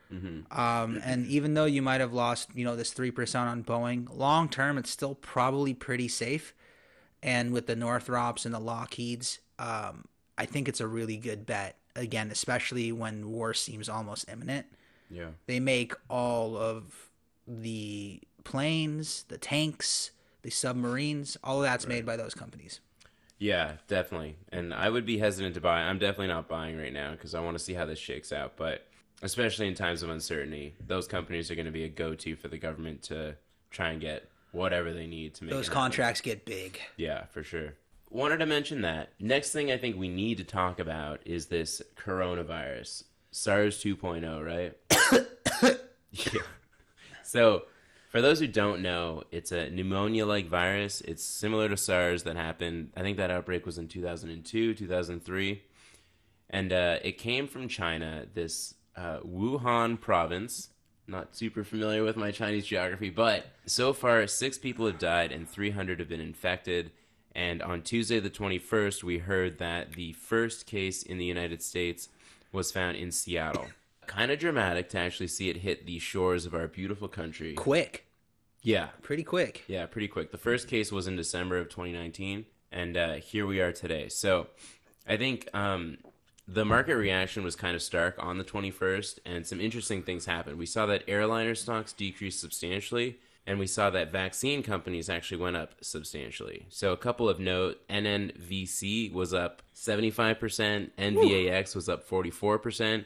Um, 0.51 1.01
and 1.03 1.27
even 1.27 1.55
though 1.55 1.65
you 1.65 1.81
might 1.81 2.01
have 2.03 2.13
lost, 2.13 2.51
you 2.55 2.65
know, 2.67 2.77
this 2.77 2.93
three 2.93 3.11
percent 3.11 3.49
on 3.49 3.65
Boeing, 3.65 4.07
long 4.15 4.49
term, 4.51 4.77
it's 4.77 4.91
still 4.91 5.15
probably 5.15 5.73
pretty 5.73 6.09
safe. 6.09 6.53
And 7.23 7.53
with 7.53 7.67
the 7.67 7.77
Northrops 7.77 8.45
and 8.45 8.55
the 8.55 8.61
Lockheeds, 8.61 9.39
um, 9.59 10.05
I 10.37 10.45
think 10.45 10.69
it's 10.69 10.81
a 10.81 10.87
really 10.87 11.17
good 11.17 11.47
bet. 11.47 11.79
Again, 11.97 12.31
especially 12.31 12.91
when 12.93 13.31
war 13.31 13.55
seems 13.55 13.89
almost 13.89 14.29
imminent, 14.31 14.67
Yeah. 15.11 15.31
they 15.47 15.61
make 15.61 15.95
all 16.11 16.57
of 16.59 17.11
the 17.47 18.21
planes, 18.45 19.25
the 19.29 19.39
tanks, 19.39 20.11
the 20.43 20.51
submarines. 20.51 21.37
All 21.45 21.59
of 21.59 21.63
that's 21.65 21.87
made 21.87 22.05
by 22.05 22.17
those 22.17 22.35
companies. 22.35 22.81
Yeah, 23.43 23.73
definitely. 23.89 24.37
And 24.53 24.73
I 24.73 24.89
would 24.89 25.05
be 25.05 25.19
hesitant 25.19 25.57
to 25.57 25.61
buy. 25.61 25.81
I'm 25.81 25.99
definitely 25.99 26.29
not 26.29 26.47
buying 26.49 26.79
right 26.79 26.93
now 26.93 27.11
because 27.11 27.35
I 27.35 27.41
want 27.41 27.59
to 27.59 27.65
see 27.65 27.75
how 27.75 27.85
this 27.85 27.99
shakes 27.99 28.33
out. 28.33 28.53
But 28.57 28.87
especially 29.21 29.67
in 29.67 29.75
times 29.75 30.05
of 30.05 30.11
uncertainty, 30.11 30.77
those 30.87 31.09
companies 31.09 31.51
are 31.51 31.57
going 31.57 31.67
to 31.67 31.73
be 31.73 31.83
a 31.83 31.89
go-to 31.89 32.37
for 32.37 32.47
the 32.47 32.57
government 32.57 33.03
to 33.05 33.35
try 33.73 33.91
and 33.91 34.01
get 34.01 34.29
whatever 34.53 34.93
they 34.93 35.09
need 35.09 35.35
to 35.35 35.45
make 35.45 35.53
Those 35.55 35.67
happen. 35.67 35.81
contracts 35.81 36.21
get 36.21 36.45
big. 36.45 36.79
Yeah, 36.97 37.25
for 37.33 37.43
sure. 37.43 37.75
wanted 38.11 38.37
to 38.37 38.47
mention 38.47 38.83
that. 38.83 39.09
Next 39.19 39.51
thing 39.51 39.73
I 39.73 39.77
think 39.77 39.97
we 39.97 40.09
need 40.09 40.39
to 40.39 40.45
talk 40.45 40.79
about 40.79 41.19
is 41.25 41.47
this 41.47 41.83
coronavirus, 41.97 43.03
SARS 43.33 43.83
2.0, 43.83 44.47
right? 44.47 44.77
yeah. 46.13 46.43
So, 47.25 47.65
for 48.13 48.21
those 48.21 48.41
who 48.41 48.47
don't 48.47 48.83
know, 48.83 49.23
it's 49.31 49.53
a 49.53 49.71
pneumonia 49.71 50.27
like 50.27 50.47
virus. 50.47 51.01
It's 51.01 51.25
similar 51.25 51.71
to 51.71 51.79
SARS 51.79 52.25
that 52.25 52.37
happened, 52.37 52.91
I 52.95 53.01
think 53.01 53.17
that 53.17 53.31
outbreak 53.31 53.65
was 53.65 53.79
in 53.79 53.89
2002, 53.89 54.75
2003. 54.75 55.63
And 56.51 56.73
uh, 56.75 56.99
it 57.03 57.17
came 57.17 57.49
from 57.49 57.69
China, 57.69 58.27
this 58.35 58.75
uh, 58.97 59.21
Wuhan 59.21 59.99
province. 59.99 60.69
Not 61.09 61.35
super 61.35 61.65
familiar 61.65 62.05
with 62.05 62.19
my 62.19 62.31
Chinese 62.31 62.67
geography, 62.67 63.09
but 63.09 63.47
so 63.65 63.95
far, 63.95 64.27
six 64.27 64.59
people 64.59 64.85
have 64.87 64.99
died 64.99 65.33
and 65.33 65.49
300 65.49 65.99
have 65.99 66.09
been 66.11 66.21
infected. 66.21 66.91
And 67.35 67.63
on 67.63 67.81
Tuesday, 67.81 68.21
the 68.21 68.29
21st, 68.29 69.03
we 69.03 69.19
heard 69.19 69.59
that 69.59 69.95
the 69.95 70.13
first 70.13 70.67
case 70.67 71.03
in 71.03 71.17
the 71.17 71.25
United 71.25 71.63
States 71.63 72.11
was 72.53 72.71
found 72.71 72.99
in 72.99 73.11
Seattle. 73.11 73.69
Kind 74.07 74.31
of 74.31 74.39
dramatic 74.39 74.89
to 74.91 74.99
actually 74.99 75.29
see 75.29 75.49
it 75.49 75.59
hit 75.59 75.87
the 75.87 75.99
shores 75.99 76.45
of 76.47 76.55
our 76.55 76.67
beautiful 76.69 77.09
country. 77.09 77.55
Quick, 77.55 78.07
Yeah, 78.63 78.89
pretty 79.01 79.23
quick. 79.23 79.65
yeah, 79.69 79.87
pretty 79.87 80.09
quick. 80.09 80.31
The 80.33 80.39
first 80.39 80.69
case 80.69 80.91
was 80.93 81.07
in 81.07 81.17
December 81.17 81.59
of 81.59 81.69
2019, 81.69 82.45
and 82.71 82.97
uh, 82.97 83.15
here 83.15 83.47
we 83.47 83.61
are 83.61 83.73
today. 83.73 84.09
So 84.09 84.49
I 85.09 85.17
think 85.17 85.49
um, 85.55 85.99
the 86.49 86.65
market 86.65 86.97
reaction 86.97 87.43
was 87.45 87.57
kind 87.57 87.75
of 87.77 87.83
stark 87.83 88.17
on 88.19 88.39
the 88.39 88.45
21st, 88.45 89.21
and 89.25 89.47
some 89.47 89.61
interesting 89.61 90.03
things 90.03 90.27
happened. 90.27 90.59
We 90.59 90.67
saw 90.67 90.85
that 90.87 91.05
airliner 91.09 91.55
stocks 91.55 91.93
decreased 91.93 92.41
substantially, 92.41 93.19
and 93.47 93.59
we 93.59 93.67
saw 93.67 93.89
that 93.91 94.13
vaccine 94.13 94.63
companies 94.63 95.09
actually 95.09 95.39
went 95.41 95.57
up 95.57 95.73
substantially. 95.81 96.67
So 96.69 96.93
a 96.93 96.97
couple 96.97 97.29
of 97.29 97.39
note: 97.41 97.81
NNVC 97.89 99.13
was 99.13 99.33
up 99.33 99.63
75%, 99.75 100.91
NVAX 100.99 101.75
was 101.75 101.89
up 101.89 102.09
44%, 102.09 103.05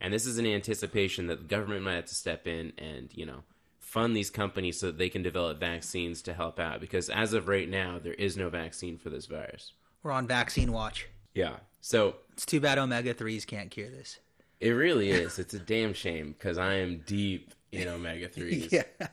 and 0.00 0.12
this 0.12 0.26
is 0.26 0.38
an 0.38 0.46
anticipation 0.46 1.26
that 1.26 1.38
the 1.40 1.44
government 1.46 1.82
might 1.82 1.94
have 1.94 2.06
to 2.06 2.14
step 2.14 2.46
in 2.46 2.72
and 2.78 3.10
you 3.12 3.26
know 3.26 3.42
fund 3.80 4.14
these 4.14 4.28
companies 4.30 4.78
so 4.78 4.86
that 4.88 4.98
they 4.98 5.08
can 5.08 5.22
develop 5.22 5.58
vaccines 5.58 6.20
to 6.22 6.34
help 6.34 6.60
out. 6.60 6.78
Because 6.80 7.08
as 7.08 7.32
of 7.32 7.48
right 7.48 7.68
now, 7.68 7.98
there 7.98 8.12
is 8.12 8.36
no 8.36 8.50
vaccine 8.50 8.98
for 8.98 9.08
this 9.08 9.24
virus. 9.24 9.72
We're 10.02 10.12
on 10.12 10.26
vaccine 10.26 10.72
watch. 10.72 11.08
Yeah. 11.34 11.56
So 11.80 12.16
It's 12.34 12.44
too 12.44 12.60
bad 12.60 12.76
omega 12.78 13.14
threes 13.14 13.46
can't 13.46 13.70
cure 13.70 13.88
this. 13.88 14.18
it 14.60 14.70
really 14.72 15.08
is. 15.10 15.38
It's 15.38 15.54
a 15.54 15.58
damn 15.58 15.94
shame 15.94 16.32
because 16.32 16.58
I 16.58 16.74
am 16.74 17.02
deep 17.06 17.54
in 17.72 17.88
omega 17.88 18.28
threes. 18.28 18.70
Yeah. 18.72 19.08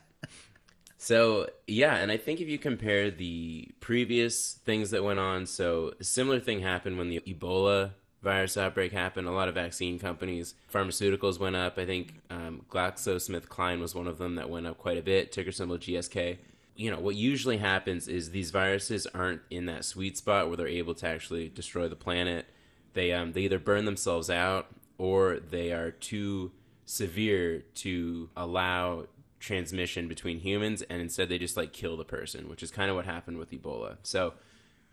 So 0.98 1.48
yeah, 1.66 1.96
and 1.96 2.10
I 2.10 2.16
think 2.16 2.40
if 2.40 2.48
you 2.48 2.58
compare 2.58 3.10
the 3.10 3.68
previous 3.80 4.54
things 4.64 4.90
that 4.90 5.04
went 5.04 5.18
on, 5.18 5.46
so 5.46 5.92
a 6.00 6.04
similar 6.04 6.40
thing 6.40 6.60
happened 6.60 6.98
when 6.98 7.08
the 7.10 7.20
Ebola 7.20 7.92
virus 8.22 8.56
outbreak 8.56 8.92
happened. 8.92 9.28
A 9.28 9.32
lot 9.32 9.48
of 9.48 9.54
vaccine 9.54 9.98
companies, 9.98 10.54
pharmaceuticals 10.72 11.38
went 11.38 11.56
up. 11.56 11.78
I 11.78 11.86
think 11.86 12.14
um, 12.30 12.62
GlaxoSmithKline 12.70 13.80
was 13.80 13.94
one 13.94 14.06
of 14.06 14.18
them 14.18 14.34
that 14.36 14.50
went 14.50 14.66
up 14.66 14.78
quite 14.78 14.98
a 14.98 15.02
bit. 15.02 15.32
Ticker 15.32 15.52
symbol 15.52 15.78
GSK. 15.78 16.38
You 16.74 16.90
know 16.90 17.00
what 17.00 17.14
usually 17.14 17.56
happens 17.56 18.06
is 18.06 18.30
these 18.30 18.50
viruses 18.50 19.06
aren't 19.14 19.40
in 19.50 19.66
that 19.66 19.84
sweet 19.84 20.18
spot 20.18 20.48
where 20.48 20.58
they're 20.58 20.68
able 20.68 20.94
to 20.96 21.06
actually 21.06 21.48
destroy 21.48 21.88
the 21.88 21.96
planet. 21.96 22.46
They 22.92 23.12
um, 23.12 23.32
they 23.32 23.42
either 23.42 23.58
burn 23.58 23.86
themselves 23.86 24.28
out 24.28 24.66
or 24.98 25.38
they 25.38 25.72
are 25.72 25.90
too 25.90 26.52
severe 26.84 27.64
to 27.74 28.28
allow 28.36 29.06
transmission 29.40 30.08
between 30.08 30.40
humans 30.40 30.82
and 30.82 31.00
instead 31.00 31.28
they 31.28 31.38
just 31.38 31.56
like 31.56 31.72
kill 31.72 31.96
the 31.96 32.04
person 32.04 32.48
which 32.48 32.62
is 32.62 32.70
kind 32.70 32.88
of 32.88 32.96
what 32.96 33.04
happened 33.04 33.36
with 33.36 33.50
ebola 33.50 33.96
so 34.02 34.32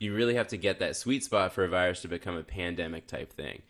you 0.03 0.13
really 0.13 0.35
have 0.35 0.47
to 0.49 0.57
get 0.57 0.79
that 0.79 0.95
sweet 0.95 1.23
spot 1.23 1.53
for 1.53 1.63
a 1.63 1.69
virus 1.69 2.01
to 2.01 2.07
become 2.07 2.35
a 2.35 2.43
pandemic 2.43 3.07
type 3.07 3.31
thing. 3.31 3.61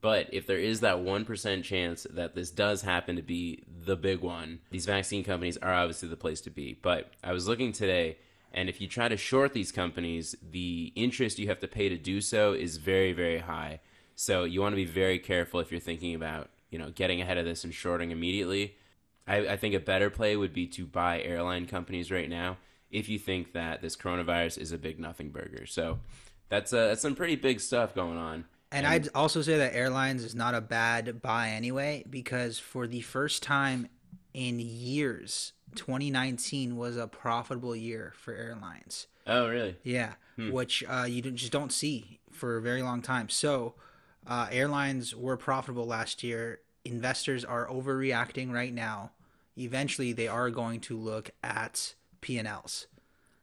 But 0.00 0.28
if 0.32 0.46
there 0.46 0.58
is 0.58 0.80
that 0.80 0.96
1% 0.96 1.62
chance 1.62 2.06
that 2.10 2.34
this 2.34 2.50
does 2.50 2.82
happen 2.82 3.14
to 3.16 3.22
be 3.22 3.62
the 3.84 3.96
big 3.96 4.20
one 4.20 4.58
these 4.70 4.86
vaccine 4.86 5.22
companies 5.22 5.56
are 5.58 5.72
obviously 5.72 6.08
the 6.08 6.16
place 6.16 6.40
to 6.42 6.50
be. 6.50 6.78
But 6.80 7.12
i 7.22 7.32
was 7.32 7.46
looking 7.46 7.72
today 7.72 8.18
and 8.52 8.68
if 8.68 8.80
you 8.80 8.88
try 8.88 9.08
to 9.08 9.16
short 9.16 9.52
these 9.52 9.72
companies 9.72 10.34
the 10.50 10.92
interest 10.96 11.38
you 11.38 11.48
have 11.48 11.60
to 11.60 11.68
pay 11.68 11.88
to 11.88 11.96
do 11.96 12.20
so 12.20 12.52
is 12.52 12.78
very 12.78 13.12
very 13.12 13.38
high. 13.38 13.80
So 14.16 14.44
you 14.44 14.60
want 14.60 14.72
to 14.72 14.76
be 14.76 14.84
very 14.84 15.18
careful 15.18 15.60
if 15.60 15.70
you're 15.70 15.80
thinking 15.80 16.14
about 16.14 16.50
you 16.70 16.78
know 16.78 16.90
getting 16.90 17.20
ahead 17.20 17.38
of 17.38 17.44
this 17.44 17.64
and 17.64 17.72
shorting 17.72 18.10
immediately. 18.10 18.76
I, 19.26 19.36
I 19.54 19.56
think 19.56 19.74
a 19.74 19.80
better 19.80 20.10
play 20.10 20.36
would 20.36 20.52
be 20.52 20.66
to 20.66 20.84
buy 20.84 21.22
airline 21.22 21.66
companies 21.66 22.10
right 22.10 22.28
now 22.28 22.56
if 22.92 23.08
you 23.08 23.18
think 23.18 23.54
that 23.54 23.82
this 23.82 23.96
coronavirus 23.96 24.58
is 24.58 24.70
a 24.70 24.78
big 24.78 25.00
nothing 25.00 25.30
burger. 25.30 25.66
So 25.66 25.98
that's 26.48 26.72
uh, 26.72 26.88
that's 26.88 27.02
some 27.02 27.16
pretty 27.16 27.36
big 27.36 27.60
stuff 27.60 27.94
going 27.94 28.18
on. 28.18 28.44
And 28.70 28.86
I'd 28.86 29.08
also 29.14 29.42
say 29.42 29.58
that 29.58 29.74
airlines 29.74 30.24
is 30.24 30.34
not 30.34 30.54
a 30.54 30.60
bad 30.60 31.20
buy 31.20 31.50
anyway, 31.50 32.04
because 32.08 32.58
for 32.58 32.86
the 32.86 33.02
first 33.02 33.42
time 33.42 33.88
in 34.32 34.58
years, 34.58 35.52
2019 35.74 36.76
was 36.76 36.96
a 36.96 37.06
profitable 37.06 37.76
year 37.76 38.14
for 38.16 38.34
airlines. 38.34 39.08
Oh, 39.26 39.48
really? 39.48 39.76
Yeah, 39.82 40.14
which 40.38 40.82
uh, 40.88 41.04
you 41.06 41.20
just 41.22 41.52
don't 41.52 41.72
see 41.72 42.20
for 42.30 42.56
a 42.56 42.62
very 42.62 42.82
long 42.82 43.02
time. 43.02 43.28
So, 43.28 43.74
uh, 44.26 44.48
airlines 44.50 45.14
were 45.14 45.36
profitable 45.36 45.86
last 45.86 46.22
year. 46.22 46.60
Investors 46.84 47.44
are 47.44 47.68
overreacting 47.68 48.52
right 48.52 48.72
now. 48.72 49.12
Eventually, 49.56 50.12
they 50.12 50.28
are 50.28 50.50
going 50.50 50.80
to 50.80 50.96
look 50.96 51.30
at 51.42 51.94
P 52.22 52.38
and 52.38 52.48
Ls 52.48 52.86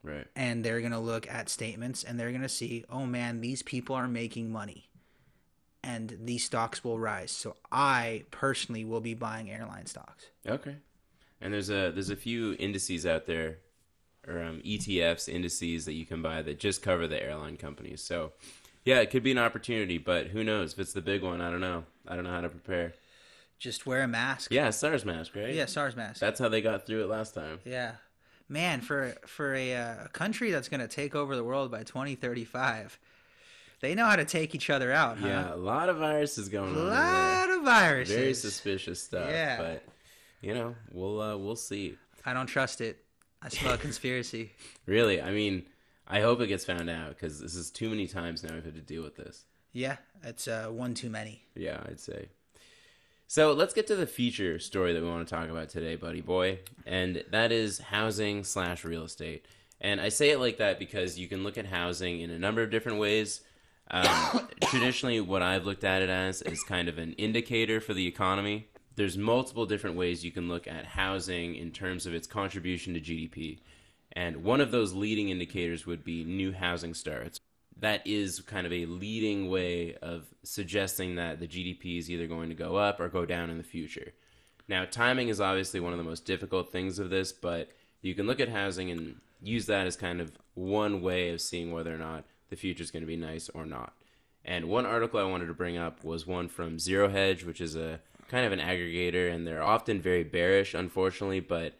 Right. 0.01 0.25
and 0.35 0.63
they're 0.63 0.79
going 0.79 0.93
to 0.93 0.97
look 0.99 1.29
at 1.29 1.49
statements 1.49 2.03
and 2.03 2.17
they're 2.19 2.29
going 2.31 2.41
to 2.41 2.49
see, 2.49 2.85
oh 2.89 3.05
man, 3.05 3.41
these 3.41 3.61
people 3.61 3.95
are 3.95 4.07
making 4.07 4.49
money 4.51 4.89
and 5.83 6.17
these 6.21 6.43
stocks 6.45 6.83
will 6.83 6.97
rise. 6.99 7.31
So 7.31 7.57
I 7.71 8.23
personally 8.31 8.85
will 8.85 9.01
be 9.01 9.13
buying 9.13 9.51
airline 9.51 9.85
stocks. 9.85 10.25
Okay. 10.47 10.77
And 11.41 11.53
there's 11.53 11.69
a 11.69 11.91
there's 11.91 12.09
a 12.09 12.15
few 12.17 12.55
indices 12.59 13.05
out 13.05 13.25
there, 13.25 13.59
or 14.27 14.41
um, 14.43 14.61
ETFs 14.65 15.29
indices 15.29 15.85
that 15.85 15.93
you 15.93 16.05
can 16.05 16.21
buy 16.21 16.41
that 16.41 16.59
just 16.59 16.81
cover 16.81 17.07
the 17.07 17.21
airline 17.21 17.55
companies. 17.55 18.03
So, 18.03 18.33
yeah, 18.83 18.99
it 18.99 19.09
could 19.09 19.23
be 19.23 19.31
an 19.31 19.37
opportunity, 19.37 19.97
but 19.97 20.27
who 20.27 20.43
knows 20.43 20.73
if 20.73 20.79
it's 20.79 20.91
the 20.93 21.01
big 21.01 21.23
one? 21.23 21.39
I 21.39 21.49
don't 21.49 21.61
know. 21.61 21.85
I 22.07 22.15
don't 22.15 22.25
know 22.25 22.31
how 22.31 22.41
to 22.41 22.49
prepare. 22.49 22.93
Just 23.57 23.85
wear 23.85 24.03
a 24.03 24.07
mask. 24.07 24.51
Yeah, 24.51 24.69
SARS 24.69 25.05
mask, 25.05 25.33
right? 25.35 25.53
Yeah, 25.53 25.65
SARS 25.65 25.95
mask. 25.95 26.19
That's 26.19 26.39
how 26.41 26.49
they 26.49 26.61
got 26.61 26.85
through 26.85 27.03
it 27.03 27.07
last 27.09 27.33
time. 27.33 27.59
yeah. 27.65 27.93
Man, 28.49 28.81
for 28.81 29.15
for 29.27 29.53
a 29.53 29.75
uh, 29.75 30.07
country 30.07 30.49
that's 30.51 30.69
going 30.69 30.79
to 30.81 30.87
take 30.87 31.13
over 31.15 31.35
the 31.35 31.43
world 31.43 31.69
by 31.71 31.83
2035, 31.83 32.97
they 33.81 33.93
know 33.95 34.05
how 34.05 34.15
to 34.15 34.25
take 34.25 34.55
each 34.55 34.69
other 34.71 34.91
out, 34.91 35.19
huh? 35.19 35.27
Yeah, 35.27 35.53
a 35.53 35.55
lot 35.55 35.87
of 35.89 35.97
viruses 35.97 36.49
going 36.49 36.75
A 36.75 36.79
on. 36.79 36.85
there. 36.85 36.95
lot 36.95 37.49
of 37.51 37.63
viruses. 37.63 38.15
Very 38.15 38.33
suspicious 38.33 39.03
stuff. 39.03 39.29
Yeah. 39.29 39.57
But 39.57 39.83
you 40.41 40.53
know, 40.55 40.75
we'll 40.91 41.21
uh, 41.21 41.37
we'll 41.37 41.55
see. 41.55 41.95
I 42.25 42.33
don't 42.33 42.47
trust 42.47 42.81
it. 42.81 43.03
I 43.41 43.49
smell 43.49 43.73
a 43.73 43.77
conspiracy. 43.77 44.51
Really, 44.85 45.21
I 45.21 45.29
mean, 45.31 45.67
I 46.07 46.21
hope 46.21 46.41
it 46.41 46.47
gets 46.47 46.65
found 46.65 46.89
out 46.89 47.09
because 47.09 47.39
this 47.39 47.53
is 47.53 47.69
too 47.69 47.89
many 47.89 48.07
times 48.07 48.43
now 48.43 48.55
we've 48.55 48.65
had 48.65 48.73
to 48.73 48.81
deal 48.81 49.03
with 49.03 49.15
this. 49.15 49.45
Yeah, 49.71 49.97
it's 50.23 50.47
uh, 50.47 50.69
one 50.71 50.95
too 50.95 51.11
many. 51.11 51.43
Yeah, 51.55 51.79
I'd 51.87 51.99
say. 51.99 52.29
So 53.31 53.53
let's 53.53 53.75
get 53.75 53.85
to 53.85 53.95
the 53.95 54.07
feature 54.07 54.57
story 54.57 54.91
that 54.91 55.03
we 55.03 55.07
want 55.07 55.27
to 55.27 55.31
talk 55.31 55.49
about 55.49 55.69
today, 55.69 55.95
buddy 55.95 56.19
boy, 56.19 56.61
and 56.87 57.23
that 57.29 57.51
is 57.51 57.77
housing 57.77 58.43
slash 58.43 58.83
real 58.83 59.03
estate. 59.03 59.45
And 59.79 60.01
I 60.01 60.09
say 60.09 60.31
it 60.31 60.39
like 60.39 60.57
that 60.57 60.79
because 60.79 61.19
you 61.19 61.27
can 61.27 61.43
look 61.43 61.55
at 61.55 61.67
housing 61.67 62.21
in 62.21 62.31
a 62.31 62.39
number 62.39 62.63
of 62.63 62.71
different 62.71 62.97
ways. 62.97 63.41
Um, 63.91 64.49
traditionally, 64.63 65.21
what 65.21 65.43
I've 65.43 65.63
looked 65.63 65.83
at 65.83 66.01
it 66.01 66.09
as 66.09 66.41
is 66.41 66.63
kind 66.63 66.89
of 66.89 66.97
an 66.97 67.13
indicator 67.13 67.79
for 67.79 67.93
the 67.93 68.07
economy. 68.07 68.67
There's 68.95 69.15
multiple 69.15 69.67
different 69.67 69.95
ways 69.95 70.25
you 70.25 70.31
can 70.31 70.47
look 70.47 70.67
at 70.67 70.85
housing 70.85 71.53
in 71.53 71.69
terms 71.69 72.07
of 72.07 72.15
its 72.15 72.25
contribution 72.25 72.95
to 72.95 72.99
GDP. 72.99 73.59
And 74.11 74.37
one 74.37 74.59
of 74.59 74.71
those 74.71 74.95
leading 74.95 75.29
indicators 75.29 75.85
would 75.85 76.03
be 76.03 76.23
new 76.23 76.51
housing 76.51 76.95
starts 76.95 77.39
that 77.79 78.05
is 78.05 78.41
kind 78.41 78.65
of 78.65 78.73
a 78.73 78.85
leading 78.85 79.49
way 79.49 79.95
of 80.01 80.27
suggesting 80.43 81.15
that 81.15 81.39
the 81.39 81.47
GDP 81.47 81.97
is 81.97 82.09
either 82.09 82.27
going 82.27 82.49
to 82.49 82.55
go 82.55 82.75
up 82.75 82.99
or 82.99 83.07
go 83.07 83.25
down 83.25 83.49
in 83.49 83.57
the 83.57 83.63
future. 83.63 84.13
Now, 84.67 84.85
timing 84.85 85.29
is 85.29 85.41
obviously 85.41 85.79
one 85.79 85.93
of 85.93 85.97
the 85.97 86.03
most 86.03 86.25
difficult 86.25 86.71
things 86.71 86.99
of 86.99 87.09
this, 87.09 87.31
but 87.31 87.69
you 88.01 88.13
can 88.13 88.27
look 88.27 88.39
at 88.39 88.49
housing 88.49 88.91
and 88.91 89.15
use 89.41 89.65
that 89.67 89.87
as 89.87 89.95
kind 89.95 90.21
of 90.21 90.31
one 90.53 91.01
way 91.01 91.29
of 91.29 91.41
seeing 91.41 91.71
whether 91.71 91.93
or 91.93 91.97
not 91.97 92.25
the 92.49 92.55
future 92.55 92.83
is 92.83 92.91
going 92.91 93.01
to 93.03 93.07
be 93.07 93.15
nice 93.15 93.49
or 93.49 93.65
not. 93.65 93.93
And 94.43 94.65
one 94.65 94.85
article 94.85 95.19
I 95.19 95.23
wanted 95.23 95.47
to 95.47 95.53
bring 95.53 95.77
up 95.77 96.03
was 96.03 96.27
one 96.27 96.47
from 96.47 96.79
Zero 96.79 97.09
Hedge, 97.09 97.43
which 97.43 97.61
is 97.61 97.75
a 97.75 97.99
kind 98.29 98.45
of 98.45 98.51
an 98.51 98.59
aggregator, 98.59 99.31
and 99.31 99.45
they're 99.45 99.63
often 99.63 100.01
very 100.01 100.23
bearish, 100.23 100.73
unfortunately, 100.73 101.39
but 101.39 101.73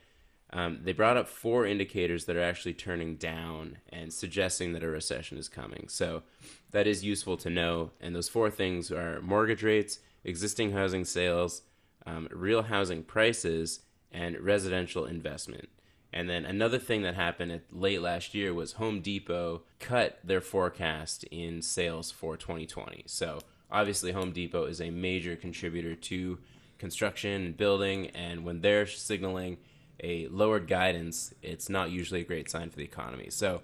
um, 0.52 0.80
they 0.84 0.94
brought 0.94 1.18
up 1.18 1.28
four 1.28 1.66
indicators 1.66 2.26
that 2.26 2.36
are 2.36 2.44
actually 2.44 2.74
turning 2.74 3.16
down 3.16 3.78
and 3.92 4.12
suggesting 4.12 4.74
that 4.74 4.84
a 4.84 4.88
recession 4.88 5.38
is 5.38 5.48
coming. 5.48 5.88
So 5.88 6.24
that 6.72 6.88
is 6.88 7.04
useful 7.04 7.38
to 7.38 7.50
know. 7.50 7.92
And 8.02 8.16
those 8.16 8.30
four 8.30 8.50
things 8.50 8.92
are 8.92 9.22
mortgage 9.22 9.62
rates, 9.62 10.00
existing 10.24 10.72
housing 10.72 11.06
sales, 11.06 11.62
um, 12.06 12.28
real 12.32 12.64
housing 12.64 13.04
prices, 13.04 13.82
and 14.12 14.40
residential 14.40 15.06
investment. 15.06 15.70
And 16.12 16.28
then 16.28 16.46
another 16.46 16.80
thing 16.80 17.04
that 17.04 17.14
happened 17.14 17.52
at 17.52 17.62
late 17.72 18.02
last 18.02 18.34
year 18.34 18.52
was 18.52 18.74
Home 18.74 19.02
Depot 19.02 19.62
cut 19.80 20.18
their 20.24 20.42
forecast 20.42 21.24
in 21.26 21.62
sales 21.62 22.10
for 22.10 22.36
2020. 22.36 23.04
So 23.06 23.40
obviously, 23.70 24.12
Home 24.14 24.32
Depot 24.32 24.66
is 24.66 24.82
a 24.82 24.90
major 24.90 25.36
contributor 25.36 25.94
to 25.94 26.40
construction 26.80 27.46
and 27.46 27.58
building, 27.58 28.08
and 28.08 28.44
when 28.44 28.62
they're 28.62 28.88
signaling 28.88 29.58
a 30.04 30.28
lowered 30.28 30.68
guidance, 30.68 31.34
it's 31.42 31.70
not 31.70 31.92
usually 31.92 32.22
a 32.22 32.26
great 32.26 32.50
sign 32.50 32.70
for 32.70 32.78
the 32.78 32.84
economy. 32.84 33.30
So 33.30 33.62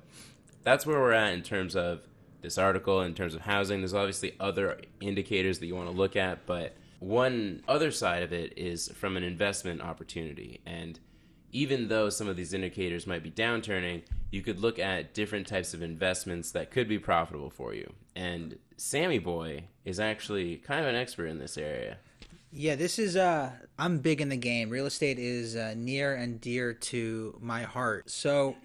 that's 0.63 0.85
where 0.85 0.99
we're 0.99 1.13
at 1.13 1.33
in 1.33 1.41
terms 1.41 1.75
of 1.75 2.01
this 2.41 2.57
article, 2.57 3.01
in 3.01 3.13
terms 3.13 3.35
of 3.35 3.41
housing. 3.41 3.81
There's 3.81 3.93
obviously 3.93 4.35
other 4.39 4.81
indicators 5.01 5.59
that 5.59 5.65
you 5.65 5.75
want 5.75 5.89
to 5.89 5.95
look 5.95 6.15
at, 6.15 6.45
but 6.45 6.75
one 6.99 7.63
other 7.67 7.91
side 7.91 8.23
of 8.23 8.33
it 8.33 8.57
is 8.57 8.89
from 8.89 9.17
an 9.17 9.23
investment 9.23 9.81
opportunity. 9.81 10.61
And 10.65 10.99
even 11.51 11.87
though 11.87 12.09
some 12.09 12.27
of 12.27 12.35
these 12.35 12.53
indicators 12.53 13.07
might 13.07 13.23
be 13.23 13.31
downturning, 13.31 14.03
you 14.29 14.41
could 14.41 14.59
look 14.59 14.77
at 14.79 15.13
different 15.13 15.47
types 15.47 15.73
of 15.73 15.81
investments 15.81 16.51
that 16.51 16.71
could 16.71 16.87
be 16.87 16.99
profitable 16.99 17.49
for 17.49 17.73
you. 17.73 17.93
And 18.15 18.57
Sammy 18.77 19.19
Boy 19.19 19.65
is 19.85 19.99
actually 19.99 20.57
kind 20.57 20.81
of 20.81 20.87
an 20.87 20.95
expert 20.95 21.27
in 21.27 21.39
this 21.39 21.57
area. 21.57 21.97
Yeah, 22.57 22.75
this 22.75 22.99
is 22.99 23.17
uh 23.17 23.51
I'm 23.77 23.99
big 23.99 24.21
in 24.21 24.29
the 24.29 24.37
game. 24.37 24.69
Real 24.69 24.85
estate 24.85 25.19
is 25.19 25.57
uh, 25.57 25.73
near 25.75 26.15
and 26.15 26.39
dear 26.39 26.73
to 26.73 27.37
my 27.41 27.63
heart. 27.63 28.09
So 28.09 28.55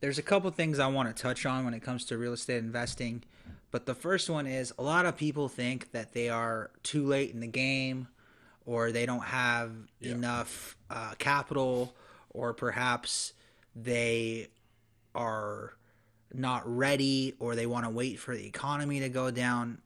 there's 0.00 0.18
a 0.18 0.22
couple 0.22 0.50
things 0.50 0.80
I 0.80 0.88
want 0.88 1.14
to 1.14 1.22
touch 1.22 1.46
on 1.46 1.64
when 1.64 1.72
it 1.72 1.80
comes 1.80 2.04
to 2.06 2.18
real 2.18 2.32
estate 2.32 2.58
investing. 2.58 3.22
But 3.70 3.86
the 3.86 3.94
first 3.94 4.28
one 4.28 4.48
is 4.48 4.72
a 4.76 4.82
lot 4.82 5.06
of 5.06 5.16
people 5.16 5.48
think 5.48 5.92
that 5.92 6.12
they 6.12 6.28
are 6.28 6.72
too 6.82 7.06
late 7.06 7.32
in 7.32 7.38
the 7.38 7.46
game 7.46 8.08
or 8.66 8.90
they 8.90 9.06
don't 9.06 9.24
have 9.24 9.70
yeah. 10.00 10.10
enough 10.10 10.76
uh, 10.90 11.14
capital 11.18 11.94
or 12.30 12.52
perhaps 12.52 13.32
they 13.76 14.48
are 15.14 15.74
not 16.34 16.62
ready 16.66 17.34
or 17.38 17.54
they 17.54 17.66
want 17.66 17.84
to 17.84 17.90
wait 17.90 18.18
for 18.18 18.34
the 18.34 18.44
economy 18.44 18.98
to 19.00 19.08
go 19.08 19.30
down. 19.30 19.78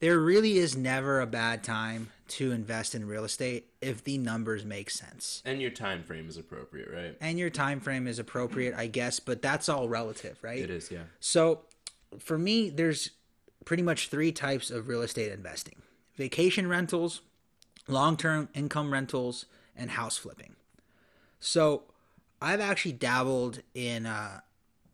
There 0.00 0.18
really 0.18 0.58
is 0.58 0.76
never 0.76 1.20
a 1.20 1.26
bad 1.26 1.64
time 1.64 2.10
to 2.28 2.52
invest 2.52 2.94
in 2.94 3.06
real 3.06 3.24
estate 3.24 3.68
if 3.80 4.04
the 4.04 4.18
numbers 4.18 4.64
make 4.64 4.90
sense. 4.90 5.42
And 5.44 5.60
your 5.60 5.70
time 5.70 6.02
frame 6.02 6.28
is 6.28 6.36
appropriate, 6.36 6.90
right? 6.92 7.16
And 7.20 7.38
your 7.38 7.50
time 7.50 7.80
frame 7.80 8.06
is 8.06 8.18
appropriate, 8.18 8.74
I 8.76 8.88
guess, 8.88 9.20
but 9.20 9.40
that's 9.40 9.68
all 9.68 9.88
relative, 9.88 10.38
right? 10.42 10.58
It 10.58 10.70
is, 10.70 10.90
yeah. 10.90 11.04
So, 11.20 11.62
for 12.18 12.36
me, 12.36 12.68
there's 12.68 13.10
pretty 13.64 13.82
much 13.82 14.08
three 14.08 14.32
types 14.32 14.70
of 14.70 14.88
real 14.88 15.02
estate 15.02 15.32
investing. 15.32 15.76
Vacation 16.16 16.68
rentals, 16.68 17.22
long-term 17.88 18.48
income 18.54 18.92
rentals, 18.92 19.46
and 19.76 19.90
house 19.92 20.18
flipping. 20.18 20.56
So, 21.40 21.84
I've 22.42 22.60
actually 22.60 22.92
dabbled 22.92 23.60
in 23.72 24.04
uh 24.04 24.40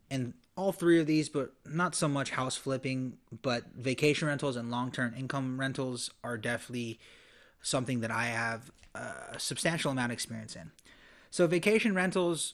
in 0.09 0.33
all 0.55 0.71
three 0.71 0.99
of 0.99 1.07
these, 1.07 1.29
but 1.29 1.53
not 1.65 1.95
so 1.95 2.07
much 2.07 2.31
house 2.31 2.55
flipping. 2.55 3.17
But 3.41 3.63
vacation 3.75 4.27
rentals 4.27 4.55
and 4.55 4.69
long 4.71 4.91
term 4.91 5.13
income 5.17 5.59
rentals 5.59 6.11
are 6.23 6.37
definitely 6.37 6.99
something 7.61 8.01
that 8.01 8.11
I 8.11 8.25
have 8.25 8.71
a 8.95 9.39
substantial 9.39 9.91
amount 9.91 10.11
of 10.11 10.13
experience 10.13 10.55
in. 10.55 10.71
So, 11.31 11.47
vacation 11.47 11.95
rentals 11.95 12.53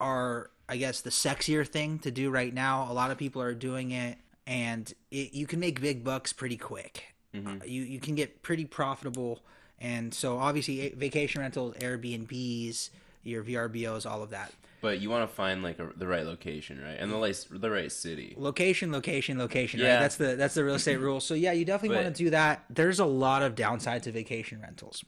are, 0.00 0.50
I 0.68 0.76
guess, 0.76 1.00
the 1.00 1.10
sexier 1.10 1.66
thing 1.66 1.98
to 2.00 2.10
do 2.10 2.30
right 2.30 2.52
now. 2.52 2.90
A 2.90 2.92
lot 2.92 3.10
of 3.10 3.18
people 3.18 3.40
are 3.40 3.54
doing 3.54 3.92
it, 3.92 4.18
and 4.46 4.92
it, 5.10 5.32
you 5.32 5.46
can 5.46 5.60
make 5.60 5.80
big 5.80 6.02
bucks 6.02 6.32
pretty 6.32 6.56
quick. 6.56 7.14
Mm-hmm. 7.34 7.62
Uh, 7.62 7.64
you, 7.64 7.82
you 7.82 8.00
can 8.00 8.14
get 8.14 8.42
pretty 8.42 8.64
profitable. 8.64 9.40
And 9.80 10.12
so, 10.12 10.38
obviously, 10.38 10.88
vacation 10.90 11.40
rentals, 11.40 11.74
Airbnbs, 11.76 12.90
your 13.22 13.44
VRBOs, 13.44 14.10
all 14.10 14.22
of 14.22 14.30
that. 14.30 14.52
But 14.80 15.00
you 15.00 15.10
want 15.10 15.28
to 15.28 15.34
find 15.34 15.62
like 15.62 15.78
a, 15.78 15.90
the 15.96 16.06
right 16.06 16.24
location, 16.24 16.80
right, 16.80 16.96
and 16.98 17.10
the 17.10 17.16
right, 17.16 17.46
the 17.50 17.70
right 17.70 17.90
city. 17.90 18.34
Location, 18.36 18.92
location, 18.92 19.38
location. 19.38 19.80
Yeah, 19.80 19.94
right? 19.94 20.00
that's 20.00 20.16
the 20.16 20.36
that's 20.36 20.54
the 20.54 20.64
real 20.64 20.76
estate 20.76 21.00
rule. 21.00 21.20
So 21.20 21.34
yeah, 21.34 21.52
you 21.52 21.64
definitely 21.64 21.96
but, 21.96 22.04
want 22.04 22.16
to 22.16 22.24
do 22.24 22.30
that. 22.30 22.64
There's 22.70 23.00
a 23.00 23.04
lot 23.04 23.42
of 23.42 23.54
downside 23.54 24.04
to 24.04 24.12
vacation 24.12 24.60
rentals. 24.60 25.04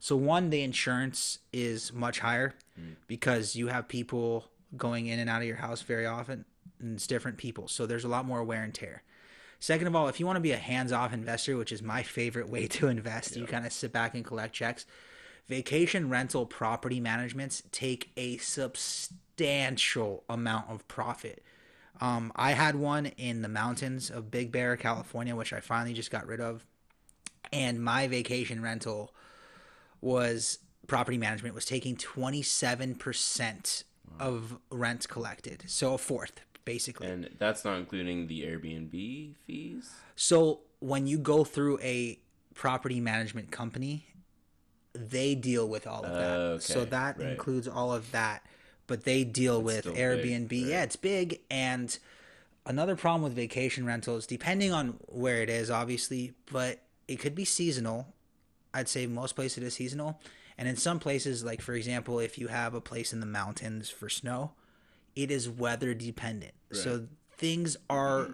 So 0.00 0.16
one, 0.16 0.50
the 0.50 0.62
insurance 0.62 1.38
is 1.52 1.92
much 1.92 2.20
higher 2.20 2.54
mm. 2.80 2.96
because 3.06 3.54
you 3.54 3.68
have 3.68 3.86
people 3.86 4.46
going 4.76 5.06
in 5.06 5.18
and 5.18 5.30
out 5.30 5.42
of 5.42 5.46
your 5.46 5.56
house 5.56 5.82
very 5.82 6.06
often, 6.06 6.44
and 6.80 6.94
it's 6.96 7.06
different 7.06 7.36
people. 7.36 7.68
So 7.68 7.86
there's 7.86 8.04
a 8.04 8.08
lot 8.08 8.24
more 8.24 8.42
wear 8.42 8.62
and 8.62 8.74
tear. 8.74 9.02
Second 9.60 9.86
of 9.86 9.94
all, 9.94 10.08
if 10.08 10.18
you 10.18 10.26
want 10.26 10.36
to 10.36 10.40
be 10.40 10.50
a 10.50 10.56
hands-off 10.56 11.12
investor, 11.12 11.56
which 11.56 11.70
is 11.70 11.82
my 11.82 12.02
favorite 12.02 12.48
way 12.48 12.66
to 12.78 12.88
invest, 12.88 13.36
yeah. 13.36 13.42
you 13.42 13.46
kind 13.46 13.64
of 13.64 13.72
sit 13.72 13.92
back 13.92 14.14
and 14.14 14.24
collect 14.24 14.54
checks 14.54 14.86
vacation 15.48 16.08
rental 16.08 16.46
property 16.46 17.00
managements 17.00 17.62
take 17.72 18.10
a 18.16 18.36
substantial 18.38 20.24
amount 20.28 20.70
of 20.70 20.86
profit. 20.88 21.42
Um, 22.00 22.32
I 22.34 22.52
had 22.52 22.74
one 22.74 23.06
in 23.06 23.42
the 23.42 23.48
mountains 23.48 24.10
of 24.10 24.30
Big 24.30 24.50
Bear, 24.50 24.76
California, 24.76 25.36
which 25.36 25.52
I 25.52 25.60
finally 25.60 25.92
just 25.92 26.10
got 26.10 26.26
rid 26.26 26.40
of. 26.40 26.64
And 27.52 27.82
my 27.82 28.08
vacation 28.08 28.62
rental 28.62 29.14
was 30.00 30.58
property 30.86 31.18
management 31.18 31.54
was 31.54 31.64
taking 31.64 31.96
27% 31.96 33.84
wow. 34.10 34.26
of 34.26 34.58
rent 34.70 35.08
collected. 35.08 35.64
So 35.66 35.94
a 35.94 35.98
fourth, 35.98 36.40
basically. 36.64 37.08
And 37.08 37.30
that's 37.38 37.64
not 37.64 37.78
including 37.78 38.26
the 38.26 38.42
Airbnb 38.42 39.34
fees? 39.46 39.90
So 40.16 40.60
when 40.80 41.06
you 41.06 41.18
go 41.18 41.44
through 41.44 41.78
a 41.80 42.18
property 42.54 43.00
management 43.00 43.50
company 43.50 44.06
they 44.94 45.34
deal 45.34 45.68
with 45.68 45.86
all 45.86 46.04
of 46.04 46.12
that. 46.12 46.38
Okay, 46.38 46.60
so 46.60 46.84
that 46.84 47.18
right. 47.18 47.28
includes 47.28 47.68
all 47.68 47.92
of 47.92 48.10
that. 48.12 48.44
But 48.86 49.04
they 49.04 49.24
deal 49.24 49.62
with 49.62 49.86
Airbnb. 49.86 50.48
Big, 50.48 50.62
right? 50.64 50.70
Yeah, 50.70 50.82
it's 50.82 50.96
big. 50.96 51.40
And 51.50 51.96
another 52.66 52.96
problem 52.96 53.22
with 53.22 53.32
vacation 53.32 53.86
rentals, 53.86 54.26
depending 54.26 54.72
on 54.72 54.98
where 55.06 55.42
it 55.42 55.48
is, 55.48 55.70
obviously, 55.70 56.34
but 56.50 56.80
it 57.08 57.16
could 57.16 57.34
be 57.34 57.44
seasonal. 57.44 58.08
I'd 58.74 58.88
say 58.88 59.06
most 59.06 59.34
places 59.34 59.58
it 59.58 59.64
is 59.64 59.74
seasonal. 59.74 60.20
And 60.58 60.68
in 60.68 60.76
some 60.76 60.98
places, 60.98 61.44
like 61.44 61.60
for 61.60 61.74
example, 61.74 62.18
if 62.18 62.38
you 62.38 62.48
have 62.48 62.74
a 62.74 62.80
place 62.80 63.12
in 63.12 63.20
the 63.20 63.26
mountains 63.26 63.88
for 63.88 64.08
snow, 64.08 64.52
it 65.16 65.30
is 65.30 65.48
weather 65.48 65.94
dependent. 65.94 66.52
Right. 66.70 66.80
So 66.80 67.06
things 67.36 67.76
are 67.88 68.30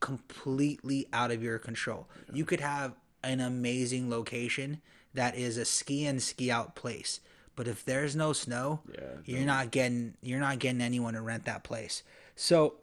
completely 0.00 1.06
out 1.12 1.30
of 1.30 1.42
your 1.42 1.58
control. 1.58 2.08
You 2.32 2.44
could 2.44 2.60
have 2.60 2.94
an 3.22 3.40
amazing 3.40 4.10
location 4.10 4.80
that 5.16 5.36
is 5.36 5.56
a 5.56 5.64
ski 5.64 6.06
in 6.06 6.20
ski 6.20 6.50
out 6.50 6.74
place. 6.74 7.20
But 7.56 7.66
if 7.66 7.84
there's 7.84 8.14
no 8.14 8.32
snow, 8.32 8.80
yeah, 8.92 9.16
you're 9.24 9.46
not 9.46 9.70
getting 9.70 10.14
you're 10.22 10.40
not 10.40 10.58
getting 10.58 10.80
anyone 10.80 11.14
to 11.14 11.22
rent 11.22 11.46
that 11.46 11.64
place. 11.64 12.02
So 12.36 12.74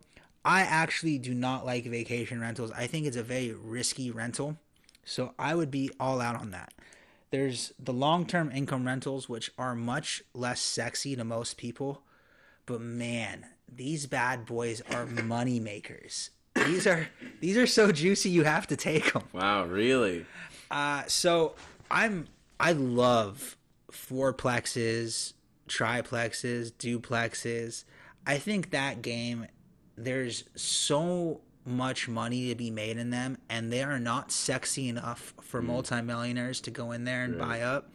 I 0.43 0.61
actually 0.61 1.19
do 1.19 1.33
not 1.33 1.65
like 1.65 1.85
vacation 1.85 2.41
rentals. 2.41 2.71
I 2.71 2.87
think 2.87 3.05
it's 3.05 3.17
a 3.17 3.23
very 3.23 3.53
risky 3.53 4.11
rental. 4.11 4.57
So 5.05 5.33
I 5.37 5.53
would 5.55 5.69
be 5.71 5.91
all 5.99 6.21
out 6.21 6.35
on 6.35 6.51
that. 6.51 6.73
There's 7.29 7.73
the 7.79 7.93
long-term 7.93 8.51
income 8.51 8.85
rentals 8.85 9.27
which 9.27 9.51
are 9.57 9.75
much 9.75 10.23
less 10.33 10.59
sexy 10.61 11.15
to 11.15 11.23
most 11.23 11.57
people, 11.57 12.03
but 12.65 12.79
man, 12.79 13.47
these 13.67 14.05
bad 14.05 14.45
boys 14.45 14.81
are 14.91 15.05
money 15.23 15.59
makers. 15.59 16.29
These 16.55 16.85
are 16.87 17.07
these 17.41 17.57
are 17.57 17.67
so 17.67 17.91
juicy 17.91 18.29
you 18.29 18.43
have 18.43 18.67
to 18.67 18.75
take 18.75 19.13
them. 19.13 19.23
Wow, 19.33 19.65
really? 19.65 20.25
Uh 20.69 21.03
so 21.07 21.55
I'm 21.93 22.27
I 22.59 22.71
love 22.71 23.55
fourplexes, 23.91 25.33
triplexes, 25.69 26.71
duplexes. 26.71 27.85
I 28.25 28.37
think 28.39 28.71
that 28.71 29.01
game 29.01 29.45
there's 29.95 30.43
so 30.55 31.41
much 31.65 32.09
money 32.09 32.49
to 32.49 32.55
be 32.55 32.71
made 32.71 32.97
in 32.97 33.11
them 33.11 33.37
and 33.47 33.71
they 33.71 33.83
are 33.83 33.99
not 33.99 34.31
sexy 34.31 34.89
enough 34.89 35.33
for 35.41 35.61
mm. 35.61 35.67
multimillionaires 35.67 36.59
to 36.61 36.71
go 36.71 36.91
in 36.91 37.03
there 37.03 37.23
and 37.23 37.39
right. 37.39 37.47
buy 37.47 37.61
up. 37.61 37.93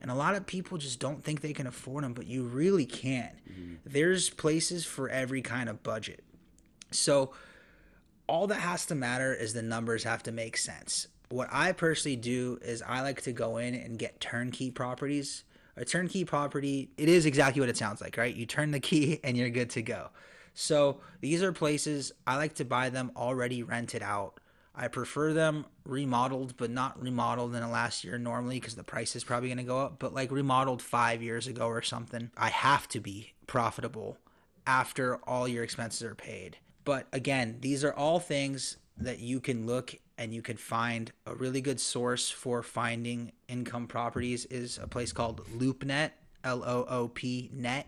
And 0.00 0.10
a 0.10 0.14
lot 0.14 0.34
of 0.34 0.46
people 0.46 0.78
just 0.78 1.00
don't 1.00 1.24
think 1.24 1.40
they 1.40 1.52
can 1.52 1.66
afford 1.66 2.04
them, 2.04 2.12
but 2.12 2.26
you 2.26 2.42
really 2.42 2.86
can. 2.86 3.30
Mm. 3.50 3.78
There's 3.86 4.28
places 4.30 4.84
for 4.84 5.08
every 5.08 5.42
kind 5.42 5.68
of 5.68 5.82
budget. 5.82 6.22
So 6.90 7.32
all 8.26 8.46
that 8.48 8.60
has 8.60 8.84
to 8.86 8.94
matter 8.94 9.32
is 9.32 9.54
the 9.54 9.62
numbers 9.62 10.04
have 10.04 10.22
to 10.24 10.32
make 10.32 10.56
sense 10.56 11.08
what 11.32 11.48
I 11.50 11.72
personally 11.72 12.16
do 12.16 12.58
is 12.62 12.82
I 12.82 13.00
like 13.00 13.22
to 13.22 13.32
go 13.32 13.56
in 13.56 13.74
and 13.74 13.98
get 13.98 14.20
turnkey 14.20 14.70
properties. 14.70 15.44
A 15.76 15.84
turnkey 15.84 16.24
property, 16.24 16.90
it 16.98 17.08
is 17.08 17.24
exactly 17.24 17.60
what 17.60 17.70
it 17.70 17.76
sounds 17.78 18.02
like, 18.02 18.18
right? 18.18 18.34
You 18.34 18.44
turn 18.44 18.70
the 18.70 18.80
key 18.80 19.18
and 19.24 19.36
you're 19.36 19.50
good 19.50 19.70
to 19.70 19.82
go. 19.82 20.10
So 20.54 21.00
these 21.20 21.42
are 21.42 21.52
places 21.52 22.12
I 22.26 22.36
like 22.36 22.54
to 22.56 22.64
buy 22.64 22.90
them 22.90 23.10
already 23.16 23.62
rented 23.62 24.02
out. 24.02 24.38
I 24.74 24.88
prefer 24.88 25.32
them 25.32 25.66
remodeled, 25.84 26.56
but 26.56 26.70
not 26.70 27.00
remodeled 27.00 27.54
in 27.54 27.60
the 27.60 27.68
last 27.68 28.04
year 28.04 28.18
normally 28.18 28.60
because 28.60 28.74
the 28.74 28.84
price 28.84 29.16
is 29.16 29.24
probably 29.24 29.48
going 29.48 29.58
to 29.58 29.64
go 29.64 29.80
up, 29.80 29.98
but 29.98 30.14
like 30.14 30.30
remodeled 30.30 30.82
five 30.82 31.22
years 31.22 31.46
ago 31.46 31.66
or 31.66 31.82
something. 31.82 32.30
I 32.36 32.48
have 32.48 32.88
to 32.88 33.00
be 33.00 33.32
profitable 33.46 34.18
after 34.66 35.16
all 35.24 35.48
your 35.48 35.64
expenses 35.64 36.02
are 36.02 36.14
paid. 36.14 36.58
But 36.84 37.06
again, 37.12 37.58
these 37.60 37.84
are 37.84 37.92
all 37.92 38.18
things 38.18 38.76
that 38.96 39.18
you 39.20 39.40
can 39.40 39.66
look 39.66 39.94
and 40.18 40.32
you 40.32 40.42
can 40.42 40.56
find 40.56 41.10
a 41.26 41.34
really 41.34 41.60
good 41.60 41.80
source 41.80 42.30
for 42.30 42.62
finding 42.62 43.32
income 43.48 43.86
properties 43.86 44.44
is 44.46 44.78
a 44.78 44.86
place 44.86 45.12
called 45.12 45.44
LoopNet, 45.58 46.10
L 46.44 46.62
O 46.64 46.84
O 46.88 47.08
P 47.08 47.50
net. 47.52 47.86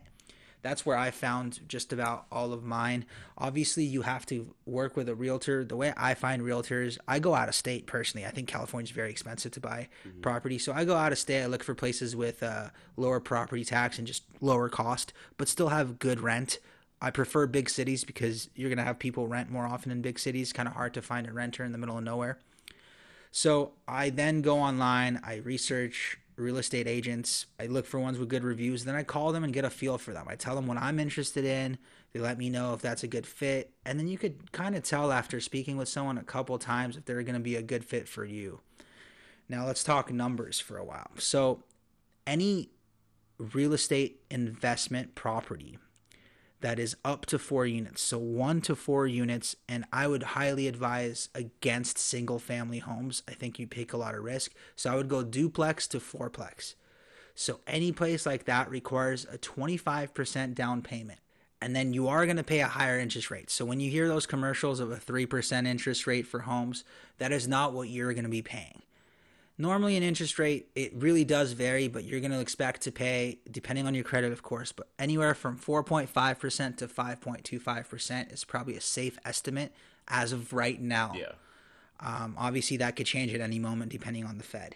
That's 0.63 0.87
where 0.87 0.97
I 0.97 1.11
found 1.11 1.61
just 1.69 1.93
about 1.93 2.25
all 2.33 2.55
of 2.55 2.65
mine. 2.65 3.05
Obviously, 3.37 3.85
you 3.85 4.01
have 4.01 4.25
to 4.27 4.55
work 4.65 4.97
with 4.97 5.11
a 5.11 5.15
realtor. 5.15 5.63
The 5.63 5.77
way 5.77 5.93
I 5.95 6.15
find 6.15 6.41
realtors, 6.41 6.97
I 7.07 7.19
go 7.19 7.35
out 7.35 7.51
of 7.51 7.55
state 7.55 7.87
personally. 7.87 8.27
I 8.27 8.31
think 8.31 8.49
California 8.49 8.85
is 8.85 8.91
very 8.91 9.11
expensive 9.11 9.53
to 9.53 9.61
buy 9.61 9.89
mm-hmm. 10.09 10.23
property. 10.23 10.59
So 10.59 10.73
I 10.73 10.87
go 10.87 10.97
out 10.97 11.13
of 11.13 11.19
state. 11.19 11.43
I 11.43 11.47
look 11.47 11.63
for 11.63 11.75
places 11.75 12.17
with 12.17 12.43
uh, 12.43 12.71
lower 12.97 13.21
property 13.21 13.63
tax 13.63 13.99
and 13.99 14.07
just 14.07 14.23
lower 14.41 14.71
cost, 14.71 15.13
but 15.37 15.49
still 15.49 15.69
have 15.69 15.99
good 15.99 16.21
rent. 16.21 16.59
I 17.01 17.11
prefer 17.11 17.47
big 17.47 17.69
cities 17.69 18.05
because 18.05 18.49
you're 18.55 18.71
going 18.71 18.79
to 18.79 18.85
have 18.85 18.99
people 18.99 19.27
rent 19.27 19.51
more 19.51 19.67
often 19.67 19.91
in 19.93 20.01
big 20.01 20.19
cities. 20.19 20.53
Kind 20.53 20.69
of 20.69 20.75
hard 20.75 20.95
to 20.95 21.03
find 21.03 21.27
a 21.27 21.33
renter 21.33 21.65
in 21.65 21.73
the 21.73 21.79
middle 21.79 21.99
of 21.99 22.05
nowhere. 22.05 22.39
So 23.31 23.73
I 23.87 24.11
then 24.11 24.43
go 24.43 24.59
online, 24.59 25.21
I 25.25 25.37
research 25.37 26.19
real 26.37 26.57
estate 26.57 26.87
agents. 26.87 27.47
I 27.61 27.67
look 27.67 27.87
for 27.87 28.01
ones 28.01 28.19
with 28.19 28.29
good 28.29 28.45
reviews. 28.45 28.85
Then 28.85 28.95
I 28.95 29.03
call 29.03 29.33
them 29.33 29.45
and 29.45 29.53
get 29.53 29.65
a 29.65 29.71
feel 29.71 29.99
for 29.99 30.13
them. 30.13 30.27
I 30.29 30.37
tell 30.37 30.55
them 30.55 30.67
what 30.67 30.79
I'm 30.79 30.99
interested 30.99 31.45
in. 31.45 31.79
They 32.13 32.21
let 32.21 32.39
me 32.39 32.49
know 32.49 32.75
if 32.75 32.81
that's 32.81 33.03
a 33.03 33.09
good 33.09 33.27
fit. 33.27 33.73
And 33.85 33.99
then 33.99 34.09
you 34.09 34.19
could 34.19 34.53
kind 34.53 34.77
of 34.77 34.83
tell 34.83 35.13
after 35.13 35.41
speaking 35.41 35.77
with 35.77 35.89
someone 35.89 36.19
a 36.19 36.23
couple 36.23 36.59
times 36.59 36.97
if 36.97 37.05
they're 37.05 37.23
going 37.23 37.35
to 37.35 37.41
be 37.41 37.57
a 37.57 37.63
good 37.63 37.85
fit 37.85 38.09
for 38.09 38.25
you. 38.25 38.61
Now 39.49 39.67
let's 39.67 39.85
talk 39.85 40.13
numbers 40.13 40.59
for 40.61 40.79
a 40.79 40.85
while. 40.85 41.11
So, 41.19 41.65
any 42.27 42.71
real 43.39 43.73
estate 43.73 44.23
investment 44.31 45.15
property 45.15 45.79
that 46.61 46.79
is 46.79 46.97
up 47.05 47.27
to 47.27 47.39
four 47.39 47.67
units. 47.67 48.03
So 48.03 48.19
one 48.19 48.61
to 48.63 48.75
four 48.75 49.07
units, 49.07 49.57
and 49.69 49.85
I 49.93 50.07
would 50.07 50.23
highly 50.23 50.67
advise 50.67 51.29
against 51.35 51.99
single 51.99 52.39
family 52.39 52.79
homes. 52.79 53.23
I 53.29 53.33
think 53.33 53.59
you 53.59 53.67
take 53.67 53.93
a 53.93 53.99
lot 53.99 54.15
of 54.15 54.25
risk. 54.25 54.53
So 54.77 54.91
I 54.91 54.97
would 54.97 55.09
go 55.09 55.23
duplex 55.23 55.87
to 55.89 55.99
fourplex. 55.99 56.75
So 57.35 57.61
any 57.67 57.93
place 57.93 58.25
like 58.27 58.45
that 58.45 58.71
requires 58.71 59.27
a 59.31 59.39
25% 59.39 60.55
down 60.55 60.83
payment. 60.83 61.19
And 61.61 61.75
then 61.75 61.95
you 61.95 62.09
are 62.09 62.27
going 62.27 62.37
to 62.37 62.45
pay 62.45 62.61
a 62.61 62.67
higher 62.67 62.99
interest 62.99 63.31
rate. 63.31 63.51
So 63.51 63.65
when 63.65 63.81
you 63.81 63.91
hear 63.91 64.07
those 64.07 64.27
commercials 64.27 64.81
of 64.81 64.91
a 64.91 64.97
3% 64.97 65.67
interest 65.67 66.07
rate 66.07 66.27
for 66.27 66.41
homes, 66.41 66.85
that 67.19 67.33
is 67.33 67.49
not 67.49 67.73
what 67.73 67.89
you're 67.89 68.13
going 68.13 68.25
to 68.25 68.31
be 68.31 68.43
paying. 68.43 68.83
Normally, 69.57 69.97
an 69.97 70.03
interest 70.03 70.39
rate, 70.39 70.69
it 70.75 70.93
really 70.95 71.25
does 71.25 71.53
vary, 71.53 71.87
but 71.87 72.05
you're 72.05 72.21
going 72.21 72.33
to 72.33 72.41
expect 72.41 72.83
to 72.83 72.93
pay, 72.93 73.39
depending 73.49 73.87
on 73.87 73.95
your 73.95 74.03
credit, 74.03 74.33
of 74.33 74.43
course, 74.43 74.73
but 74.73 74.89
anywhere 74.99 75.33
from 75.33 75.59
4.5% 75.59 76.77
to 76.79 76.89
5.25% 76.89 78.33
is 78.33 78.45
probably 78.45 78.77
a 78.77 78.81
safe 78.81 79.17
estimate 79.25 79.73
as 80.09 80.33
of 80.33 80.53
right 80.53 80.81
now. 80.81 81.13
Yeah. 81.15 81.33
Um, 82.01 82.35
obviously, 82.37 82.77
that 82.79 82.97
could 82.97 83.07
change 83.07 83.33
at 83.33 83.41
any 83.41 83.61
moment 83.61 83.93
depending 83.93 84.25
on 84.25 84.39
the 84.39 84.45
Fed. 84.45 84.75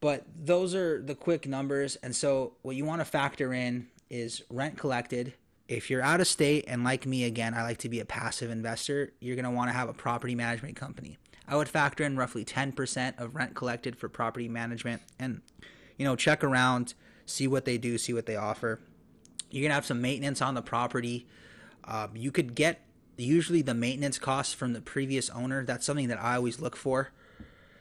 But 0.00 0.24
those 0.42 0.74
are 0.74 1.02
the 1.02 1.14
quick 1.14 1.46
numbers. 1.46 1.96
And 1.96 2.16
so, 2.16 2.54
what 2.62 2.76
you 2.76 2.86
want 2.86 3.00
to 3.02 3.04
factor 3.04 3.52
in 3.52 3.88
is 4.08 4.42
rent 4.48 4.78
collected. 4.78 5.34
If 5.68 5.90
you're 5.90 6.02
out 6.02 6.22
of 6.22 6.26
state, 6.26 6.64
and 6.66 6.82
like 6.82 7.04
me 7.04 7.24
again, 7.24 7.52
I 7.52 7.62
like 7.62 7.78
to 7.78 7.90
be 7.90 8.00
a 8.00 8.06
passive 8.06 8.50
investor, 8.50 9.12
you're 9.20 9.36
going 9.36 9.44
to 9.44 9.50
want 9.50 9.68
to 9.68 9.74
have 9.74 9.90
a 9.90 9.92
property 9.92 10.34
management 10.34 10.76
company. 10.76 11.18
I 11.48 11.56
would 11.56 11.68
factor 11.68 12.04
in 12.04 12.16
roughly 12.16 12.44
10% 12.44 13.18
of 13.18 13.34
rent 13.34 13.54
collected 13.54 13.96
for 13.96 14.08
property 14.08 14.48
management 14.48 15.02
and, 15.18 15.40
you 15.96 16.04
know, 16.04 16.14
check 16.14 16.44
around, 16.44 16.92
see 17.24 17.48
what 17.48 17.64
they 17.64 17.78
do, 17.78 17.96
see 17.96 18.12
what 18.12 18.26
they 18.26 18.36
offer. 18.36 18.80
You're 19.50 19.62
going 19.62 19.70
to 19.70 19.74
have 19.74 19.86
some 19.86 20.02
maintenance 20.02 20.42
on 20.42 20.54
the 20.54 20.62
property. 20.62 21.26
Um, 21.84 22.10
you 22.14 22.30
could 22.30 22.54
get 22.54 22.82
usually 23.16 23.62
the 23.62 23.74
maintenance 23.74 24.18
costs 24.18 24.52
from 24.52 24.74
the 24.74 24.82
previous 24.82 25.30
owner. 25.30 25.64
That's 25.64 25.86
something 25.86 26.08
that 26.08 26.22
I 26.22 26.36
always 26.36 26.60
look 26.60 26.76
for. 26.76 27.12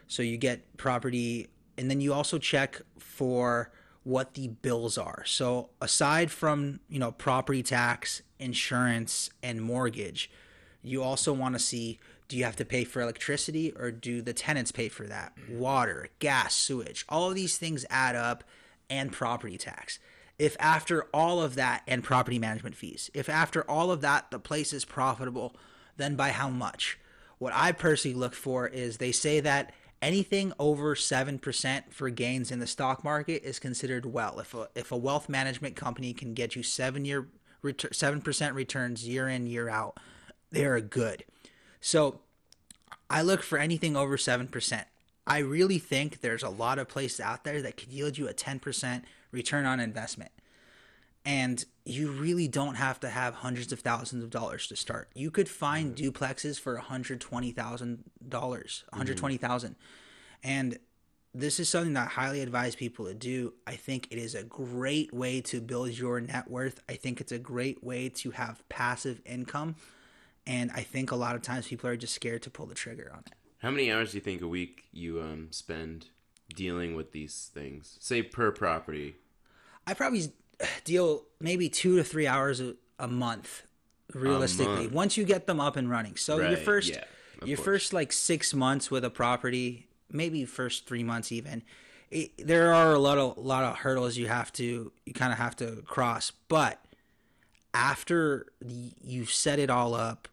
So 0.08 0.24
you 0.24 0.38
get 0.38 0.78
property, 0.78 1.50
and 1.78 1.92
then 1.92 2.00
you 2.00 2.14
also 2.14 2.38
check 2.38 2.82
for 2.98 3.72
what 4.04 4.36
the 4.36 4.48
bills 4.48 4.98
are. 4.98 5.24
So 5.26 5.72
aside 5.82 6.32
from, 6.32 6.80
you 6.88 7.00
know, 7.00 7.12
property 7.12 7.62
tax, 7.62 8.22
insurance, 8.40 9.30
and 9.44 9.62
mortgage, 9.62 10.32
you 10.82 11.04
also 11.04 11.34
want 11.34 11.56
to 11.56 11.60
see 11.60 12.00
do 12.28 12.38
you 12.38 12.44
have 12.44 12.56
to 12.58 12.66
pay 12.66 12.84
for 12.84 13.02
electricity 13.02 13.72
or 13.78 13.92
do 13.92 14.22
the 14.22 14.34
tenants 14.34 14.72
pay 14.72 14.90
for 14.90 15.06
that? 15.08 15.34
Water, 15.50 16.10
gas, 16.20 16.56
sewage, 16.56 17.06
all 17.08 17.30
of 17.30 17.36
these 17.36 17.58
things 17.58 17.86
add 17.90 18.16
up 18.16 18.44
and 18.90 19.12
property 19.12 19.58
tax. 19.58 20.00
If 20.38 20.56
after 20.60 21.04
all 21.14 21.42
of 21.42 21.56
that 21.56 21.84
and 21.88 22.04
property 22.04 22.38
management 22.38 22.76
fees, 22.76 23.10
if 23.14 23.30
after 23.30 23.64
all 23.70 23.92
of 23.92 24.02
that 24.02 24.30
the 24.30 24.40
place 24.40 24.74
is 24.74 24.86
profitable, 24.86 25.56
then 25.96 26.16
by 26.16 26.30
how 26.30 26.50
much? 26.50 27.00
What 27.40 27.54
I 27.54 27.72
personally 27.72 28.16
look 28.16 28.34
for 28.34 28.68
is 28.68 28.98
they 28.98 29.12
say 29.12 29.40
that 29.40 29.74
anything 30.02 30.54
over 30.60 30.96
7% 30.96 31.92
for 31.92 32.10
gains 32.10 32.52
in 32.52 32.60
the 32.60 32.68
stock 32.68 33.04
market 33.04 33.44
is 33.44 33.60
considered 33.60 34.06
well. 34.06 34.40
If 34.40 34.54
a, 34.54 34.70
if 34.76 34.92
a 34.92 34.98
wealth 34.98 35.28
management 35.30 35.76
company 35.76 36.14
can 36.14 36.34
get 36.34 36.56
you 36.56 36.64
7 36.64 37.06
year 37.06 37.28
7% 37.64 38.54
returns 38.54 39.08
year 39.08 39.28
in 39.28 39.48
year 39.48 39.70
out, 39.70 39.98
they 40.52 40.66
are 40.66 40.80
good. 40.80 41.24
So 41.82 42.20
I 43.10 43.22
look 43.22 43.44
for 43.44 43.58
anything 43.58 43.96
over 43.96 44.18
7%. 44.18 44.84
I 45.26 45.40
really 45.40 45.80
think 45.80 46.22
there's 46.22 46.44
a 46.44 46.50
lot 46.50 46.80
of 46.80 46.88
places 46.88 47.20
out 47.20 47.44
there 47.44 47.62
that 47.62 47.78
could 47.78 47.92
yield 47.92 48.18
you 48.18 48.28
a 48.28 48.34
10% 48.34 49.04
return 49.32 49.66
on 49.66 49.80
investment. 49.80 50.32
And 51.26 51.64
you 51.84 52.12
really 52.12 52.48
don't 52.48 52.76
have 52.76 53.02
to 53.02 53.10
have 53.10 53.36
hundreds 53.36 53.74
of 53.74 53.82
thousands 53.82 54.24
of 54.24 54.30
dollars 54.30 54.68
to 54.68 54.78
start. 54.78 55.10
You 55.14 55.30
could 55.30 55.50
find 55.50 55.96
duplexes 55.96 56.58
for 56.58 56.78
$120,000, 56.80 57.54
$120,000. 57.54 58.84
Mm-hmm. 58.94 59.72
And 60.44 60.80
this 61.34 61.60
is 61.60 61.68
something 61.68 61.94
that 61.94 62.08
I 62.08 62.10
highly 62.10 62.42
advise 62.42 62.76
people 62.76 63.06
to 63.06 63.14
do. 63.14 63.54
I 63.66 63.76
think 63.76 64.08
it 64.10 64.18
is 64.18 64.36
a 64.36 64.44
great 64.44 65.14
way 65.14 65.42
to 65.42 65.60
build 65.60 65.90
your 65.98 66.22
net 66.22 66.50
worth. 66.50 66.82
I 66.88 66.94
think 66.94 67.20
it's 67.20 67.34
a 67.34 67.40
great 67.40 67.84
way 67.84 68.08
to 68.10 68.32
have 68.32 68.68
passive 68.70 69.22
income 69.26 69.76
and 70.48 70.72
I 70.74 70.82
think 70.82 71.12
a 71.12 71.16
lot 71.16 71.36
of 71.36 71.42
times 71.42 71.68
people 71.68 71.90
are 71.90 71.98
just 71.98 72.16
scared 72.16 72.42
to 72.44 72.50
pull 72.50 72.66
the 72.66 72.74
trigger 72.74 73.12
on 73.14 73.20
it. 73.28 73.34
How 73.60 73.70
many 73.70 73.92
hours 73.92 74.12
do 74.12 74.18
you 74.18 74.22
think 74.22 74.42
a 74.42 74.48
week 74.48 74.86
you 74.92 75.20
um, 75.20 75.48
spend 75.52 76.08
dealing 76.56 76.96
with 76.96 77.12
these 77.12 77.52
things? 77.54 77.98
Say 78.00 78.24
per 78.24 78.52
property. 78.52 79.16
I 79.86 79.94
probably 79.94 80.32
deal 80.86 81.26
maybe 81.40 81.70
two 81.70 81.98
to 81.98 82.04
three 82.04 82.26
hours 82.26 82.62
a, 82.62 82.76
a 82.98 83.08
month, 83.08 83.64
realistically. 84.14 84.74
A 84.74 84.80
month. 84.80 84.92
Once 84.94 85.18
you 85.18 85.26
get 85.26 85.48
them 85.48 85.60
up 85.60 85.76
and 85.76 85.90
running, 85.90 86.16
so 86.16 86.40
right, 86.40 86.52
your 86.52 86.60
first, 86.60 86.90
yeah, 86.90 87.04
your 87.44 87.58
course. 87.58 87.66
first 87.66 87.94
like 87.94 88.14
six 88.14 88.54
months 88.54 88.90
with 88.90 89.04
a 89.04 89.10
property, 89.10 89.88
maybe 90.10 90.46
first 90.46 90.88
three 90.88 91.04
months 91.04 91.32
even. 91.32 91.62
It, 92.10 92.48
there 92.48 92.74
are 92.74 92.94
a 92.94 93.00
lot 93.00 93.18
of 93.18 93.38
lot 93.38 93.66
of 93.66 93.80
hurdles 93.80 94.16
you 94.16 94.28
have 94.28 94.54
to 94.54 94.94
you 95.06 95.14
kind 95.14 95.34
of 95.34 95.40
have 95.40 95.58
to 95.58 95.84
cross, 95.86 96.32
but 96.48 96.80
after 97.74 98.48
you 98.62 99.26
set 99.26 99.60
it 99.60 99.70
all 99.70 99.94
up 99.94 100.30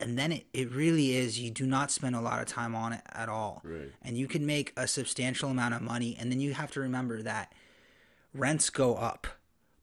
and 0.00 0.18
then 0.18 0.32
it, 0.32 0.46
it 0.52 0.72
really 0.72 1.16
is 1.16 1.38
you 1.38 1.50
do 1.50 1.66
not 1.66 1.90
spend 1.90 2.16
a 2.16 2.20
lot 2.20 2.40
of 2.40 2.46
time 2.46 2.74
on 2.74 2.92
it 2.92 3.02
at 3.12 3.28
all. 3.28 3.60
Right. 3.64 3.90
and 4.02 4.16
you 4.16 4.26
can 4.26 4.46
make 4.46 4.72
a 4.76 4.88
substantial 4.88 5.50
amount 5.50 5.74
of 5.74 5.82
money 5.82 6.16
and 6.18 6.30
then 6.30 6.40
you 6.40 6.54
have 6.54 6.70
to 6.72 6.80
remember 6.80 7.22
that 7.22 7.52
rents 8.34 8.70
go 8.70 8.96
up 8.96 9.26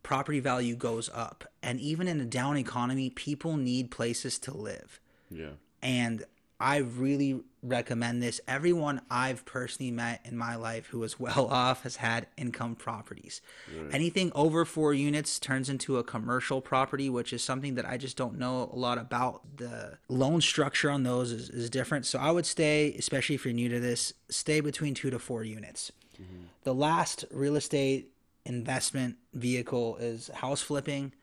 property 0.03 0.39
value 0.39 0.75
goes 0.75 1.09
up 1.13 1.43
and 1.61 1.79
even 1.79 2.07
in 2.07 2.21
a 2.21 2.25
down 2.25 2.57
economy 2.57 3.09
people 3.09 3.57
need 3.57 3.91
places 3.91 4.39
to 4.39 4.55
live. 4.55 4.99
Yeah. 5.29 5.51
And 5.81 6.23
I 6.59 6.77
really 6.77 7.41
recommend 7.61 8.21
this. 8.23 8.41
Everyone 8.47 9.01
I've 9.11 9.45
personally 9.45 9.91
met 9.91 10.21
in 10.25 10.37
my 10.37 10.55
life 10.55 10.87
who 10.87 11.03
is 11.03 11.19
well 11.19 11.47
off 11.51 11.83
has 11.83 11.97
had 11.97 12.27
income 12.37 12.75
properties. 12.75 13.41
Right. 13.75 13.93
Anything 13.93 14.31
over 14.33 14.65
four 14.65 14.93
units 14.93 15.39
turns 15.39 15.69
into 15.69 15.97
a 15.97 16.03
commercial 16.03 16.61
property, 16.61 17.09
which 17.09 17.33
is 17.33 17.43
something 17.43 17.75
that 17.75 17.85
I 17.85 17.97
just 17.97 18.17
don't 18.17 18.37
know 18.37 18.69
a 18.73 18.75
lot 18.75 18.97
about. 18.97 19.57
The 19.57 19.97
loan 20.09 20.41
structure 20.41 20.89
on 20.89 21.03
those 21.03 21.31
is, 21.31 21.49
is 21.49 21.69
different. 21.69 22.05
So 22.05 22.19
I 22.19 22.31
would 22.31 22.45
stay, 22.45 22.93
especially 22.97 23.35
if 23.35 23.45
you're 23.45 23.53
new 23.53 23.69
to 23.69 23.79
this, 23.79 24.13
stay 24.29 24.59
between 24.59 24.93
two 24.93 25.09
to 25.09 25.19
four 25.19 25.43
units. 25.43 25.91
Mm-hmm. 26.15 26.45
The 26.63 26.73
last 26.73 27.25
real 27.31 27.55
estate 27.55 28.11
investment 28.45 29.17
vehicle 29.33 29.97
is 29.97 30.29
house 30.35 30.61
flipping. 30.61 31.13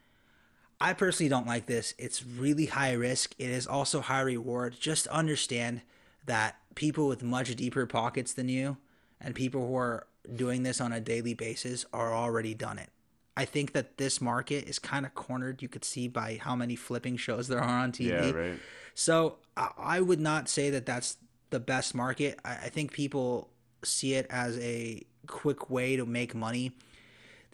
I 0.84 0.92
personally 0.92 1.30
don't 1.30 1.46
like 1.46 1.64
this. 1.64 1.94
It's 1.96 2.22
really 2.22 2.66
high 2.66 2.92
risk. 2.92 3.34
It 3.38 3.48
is 3.48 3.66
also 3.66 4.02
high 4.02 4.20
reward. 4.20 4.76
Just 4.78 5.06
understand 5.06 5.80
that 6.26 6.58
people 6.74 7.08
with 7.08 7.22
much 7.22 7.56
deeper 7.56 7.86
pockets 7.86 8.34
than 8.34 8.50
you 8.50 8.76
and 9.18 9.34
people 9.34 9.66
who 9.66 9.76
are 9.76 10.06
doing 10.36 10.62
this 10.62 10.82
on 10.82 10.92
a 10.92 11.00
daily 11.00 11.32
basis 11.32 11.86
are 11.94 12.14
already 12.14 12.52
done 12.52 12.78
it. 12.78 12.90
I 13.34 13.46
think 13.46 13.72
that 13.72 13.96
this 13.96 14.20
market 14.20 14.68
is 14.68 14.78
kind 14.78 15.06
of 15.06 15.14
cornered. 15.14 15.62
You 15.62 15.68
could 15.68 15.86
see 15.86 16.06
by 16.06 16.38
how 16.38 16.54
many 16.54 16.76
flipping 16.76 17.16
shows 17.16 17.48
there 17.48 17.60
are 17.60 17.82
on 17.82 17.90
TV. 17.90 18.08
Yeah, 18.08 18.30
right. 18.30 18.58
So 18.94 19.38
I 19.56 20.02
would 20.02 20.20
not 20.20 20.50
say 20.50 20.68
that 20.68 20.84
that's 20.84 21.16
the 21.48 21.60
best 21.60 21.94
market. 21.94 22.38
I 22.44 22.68
think 22.68 22.92
people 22.92 23.48
see 23.82 24.14
it 24.14 24.26
as 24.28 24.58
a 24.58 25.02
quick 25.26 25.70
way 25.70 25.96
to 25.96 26.04
make 26.04 26.34
money 26.34 26.72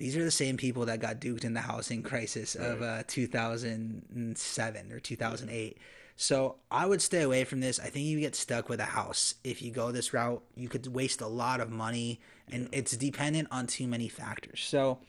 these 0.00 0.16
are 0.16 0.24
the 0.24 0.30
same 0.30 0.56
people 0.56 0.86
that 0.86 0.98
got 0.98 1.20
duped 1.20 1.44
in 1.44 1.52
the 1.52 1.60
housing 1.60 2.02
crisis 2.02 2.56
right. 2.58 2.70
of 2.70 2.80
uh, 2.80 3.02
2007 3.06 4.92
or 4.92 4.98
2008. 4.98 5.78
So 6.16 6.56
I 6.70 6.86
would 6.86 7.02
stay 7.02 7.20
away 7.20 7.44
from 7.44 7.60
this. 7.60 7.78
I 7.78 7.90
think 7.90 8.06
you 8.06 8.18
get 8.18 8.34
stuck 8.34 8.70
with 8.70 8.80
a 8.80 8.84
house 8.84 9.34
if 9.44 9.60
you 9.60 9.70
go 9.70 9.92
this 9.92 10.14
route. 10.14 10.42
You 10.56 10.70
could 10.70 10.86
waste 10.86 11.20
a 11.20 11.26
lot 11.26 11.60
of 11.60 11.70
money, 11.70 12.18
and 12.50 12.70
it's 12.72 12.96
dependent 12.96 13.48
on 13.50 13.66
too 13.66 13.86
many 13.86 14.08
factors. 14.08 14.62
So 14.62 15.00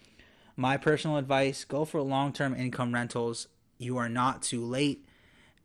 My 0.58 0.76
personal 0.76 1.16
advice 1.18 1.64
go 1.64 1.86
for 1.86 2.02
long 2.02 2.34
term 2.34 2.54
income 2.54 2.94
rentals. 2.94 3.48
You 3.78 3.98
are 3.98 4.10
not 4.10 4.42
too 4.42 4.64
late. 4.64 5.08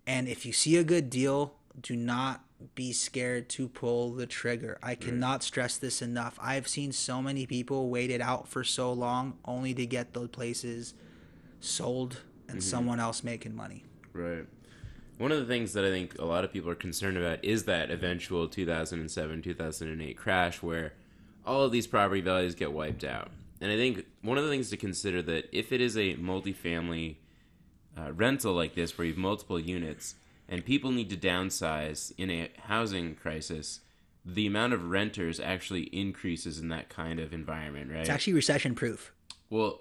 And 0.06 0.28
if 0.28 0.46
you 0.46 0.52
see 0.52 0.76
a 0.76 0.84
good 0.84 1.10
deal, 1.10 1.54
do 1.80 1.96
not 1.96 2.44
be 2.74 2.92
scared 2.92 3.48
to 3.50 3.68
pull 3.68 4.12
the 4.12 4.26
trigger. 4.26 4.78
I 4.82 4.94
cannot 4.94 5.42
stress 5.42 5.76
this 5.76 6.00
enough. 6.00 6.38
I've 6.40 6.66
seen 6.66 6.92
so 6.92 7.20
many 7.20 7.46
people 7.46 7.90
wait 7.90 8.10
it 8.10 8.20
out 8.20 8.48
for 8.48 8.64
so 8.64 8.92
long 8.92 9.38
only 9.44 9.74
to 9.74 9.86
get 9.86 10.14
those 10.14 10.28
places 10.28 10.94
sold 11.60 12.22
and 12.48 12.62
someone 12.62 13.00
else 13.00 13.22
making 13.22 13.54
money. 13.54 13.84
Right. 14.12 14.46
One 15.18 15.32
of 15.32 15.38
the 15.38 15.46
things 15.46 15.72
that 15.72 15.84
I 15.84 15.90
think 15.90 16.18
a 16.18 16.24
lot 16.24 16.44
of 16.44 16.52
people 16.52 16.70
are 16.70 16.74
concerned 16.74 17.16
about 17.16 17.44
is 17.44 17.64
that 17.64 17.90
eventual 17.90 18.48
2007 18.48 19.42
2008 19.42 20.16
crash 20.16 20.62
where 20.62 20.92
all 21.44 21.62
of 21.62 21.72
these 21.72 21.86
property 21.86 22.20
values 22.20 22.54
get 22.54 22.72
wiped 22.72 23.04
out. 23.04 23.30
And 23.60 23.72
I 23.72 23.76
think 23.76 24.04
one 24.22 24.36
of 24.36 24.44
the 24.44 24.50
things 24.50 24.68
to 24.70 24.76
consider 24.76 25.22
that 25.22 25.48
if 25.52 25.72
it 25.72 25.80
is 25.80 25.96
a 25.96 26.14
multifamily 26.16 27.16
uh, 27.96 28.12
rental 28.12 28.52
like 28.52 28.74
this 28.74 28.96
where 28.98 29.06
you 29.06 29.14
have 29.14 29.18
multiple 29.18 29.58
units 29.58 30.16
and 30.48 30.64
people 30.64 30.90
need 30.90 31.10
to 31.10 31.16
downsize 31.16 32.12
in 32.16 32.30
a 32.30 32.50
housing 32.64 33.14
crisis, 33.14 33.80
the 34.24 34.46
amount 34.46 34.72
of 34.72 34.90
renters 34.90 35.38
actually 35.38 35.84
increases 35.84 36.58
in 36.58 36.68
that 36.68 36.88
kind 36.88 37.20
of 37.20 37.32
environment, 37.32 37.90
right? 37.90 38.00
It's 38.00 38.10
actually 38.10 38.34
recession 38.34 38.74
proof. 38.74 39.12
Well, 39.50 39.80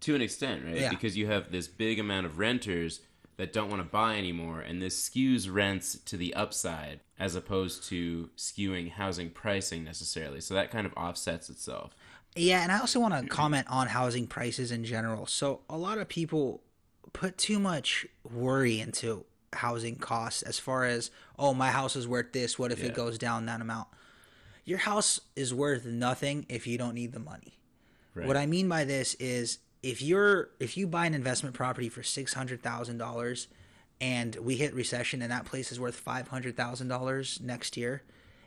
to 0.00 0.14
an 0.14 0.22
extent, 0.22 0.64
right? 0.64 0.76
Yeah. 0.76 0.90
Because 0.90 1.16
you 1.16 1.26
have 1.28 1.52
this 1.52 1.68
big 1.68 1.98
amount 1.98 2.26
of 2.26 2.38
renters 2.38 3.00
that 3.36 3.52
don't 3.52 3.68
want 3.68 3.82
to 3.82 3.88
buy 3.88 4.16
anymore, 4.16 4.60
and 4.60 4.80
this 4.80 5.08
skews 5.08 5.52
rents 5.52 5.98
to 5.98 6.16
the 6.16 6.34
upside 6.34 7.00
as 7.18 7.34
opposed 7.34 7.84
to 7.84 8.30
skewing 8.36 8.92
housing 8.92 9.30
pricing 9.30 9.84
necessarily. 9.84 10.40
So 10.40 10.54
that 10.54 10.70
kind 10.70 10.86
of 10.86 10.92
offsets 10.96 11.48
itself. 11.50 11.96
Yeah, 12.36 12.62
and 12.62 12.72
I 12.72 12.80
also 12.80 12.98
want 12.98 13.14
to 13.14 13.28
comment 13.28 13.66
on 13.70 13.86
housing 13.86 14.26
prices 14.26 14.72
in 14.72 14.84
general. 14.84 15.26
So, 15.26 15.60
a 15.70 15.76
lot 15.76 15.98
of 15.98 16.08
people 16.08 16.62
put 17.12 17.38
too 17.38 17.60
much 17.60 18.06
worry 18.28 18.80
into 18.80 19.24
housing 19.54 19.96
costs 19.96 20.42
as 20.42 20.58
far 20.58 20.84
as, 20.84 21.10
oh, 21.38 21.54
my 21.54 21.70
house 21.70 21.96
is 21.96 22.06
worth 22.08 22.32
this. 22.32 22.58
What 22.58 22.72
if 22.72 22.80
Yeah. 22.80 22.86
it 22.86 22.94
goes 22.94 23.18
down 23.18 23.46
that 23.46 23.60
amount? 23.60 23.88
Your 24.64 24.78
house 24.78 25.20
is 25.36 25.52
worth 25.52 25.84
nothing 25.84 26.46
if 26.48 26.66
you 26.66 26.78
don't 26.78 26.94
need 26.94 27.12
the 27.12 27.18
money. 27.20 27.58
Right. 28.14 28.26
What 28.26 28.36
I 28.36 28.46
mean 28.46 28.68
by 28.68 28.84
this 28.84 29.14
is 29.14 29.58
if 29.82 30.00
you're 30.00 30.50
if 30.60 30.76
you 30.76 30.86
buy 30.86 31.04
an 31.06 31.14
investment 31.14 31.54
property 31.54 31.88
for 31.88 32.02
six 32.02 32.32
hundred 32.32 32.62
thousand 32.62 32.96
dollars 32.98 33.48
and 34.00 34.36
we 34.36 34.56
hit 34.56 34.72
recession 34.74 35.20
and 35.20 35.30
that 35.30 35.44
place 35.44 35.70
is 35.70 35.78
worth 35.78 35.96
five 35.96 36.28
hundred 36.28 36.56
thousand 36.56 36.88
dollars 36.88 37.40
next 37.42 37.76
year, 37.76 38.02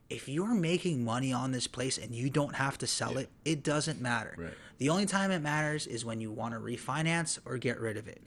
if 0.09 0.27
you're 0.27 0.55
making 0.55 1.03
money 1.03 1.31
on 1.33 1.51
this 1.51 1.67
place 1.67 1.97
and 1.97 2.15
you 2.15 2.29
don't 2.29 2.55
have 2.55 2.77
to 2.79 2.87
sell 2.87 3.17
it, 3.17 3.29
it 3.45 3.61
doesn't 3.61 4.01
matter. 4.01 4.33
Right. 4.37 4.53
The 4.79 4.89
only 4.89 5.05
time 5.05 5.29
it 5.31 5.39
matters 5.39 5.85
is 5.85 6.03
when 6.05 6.19
you 6.21 6.31
want 6.31 6.53
to 6.55 6.59
refinance 6.59 7.37
or 7.45 7.57
get 7.57 7.79
rid 7.79 7.97
of 7.97 8.07
it. 8.07 8.23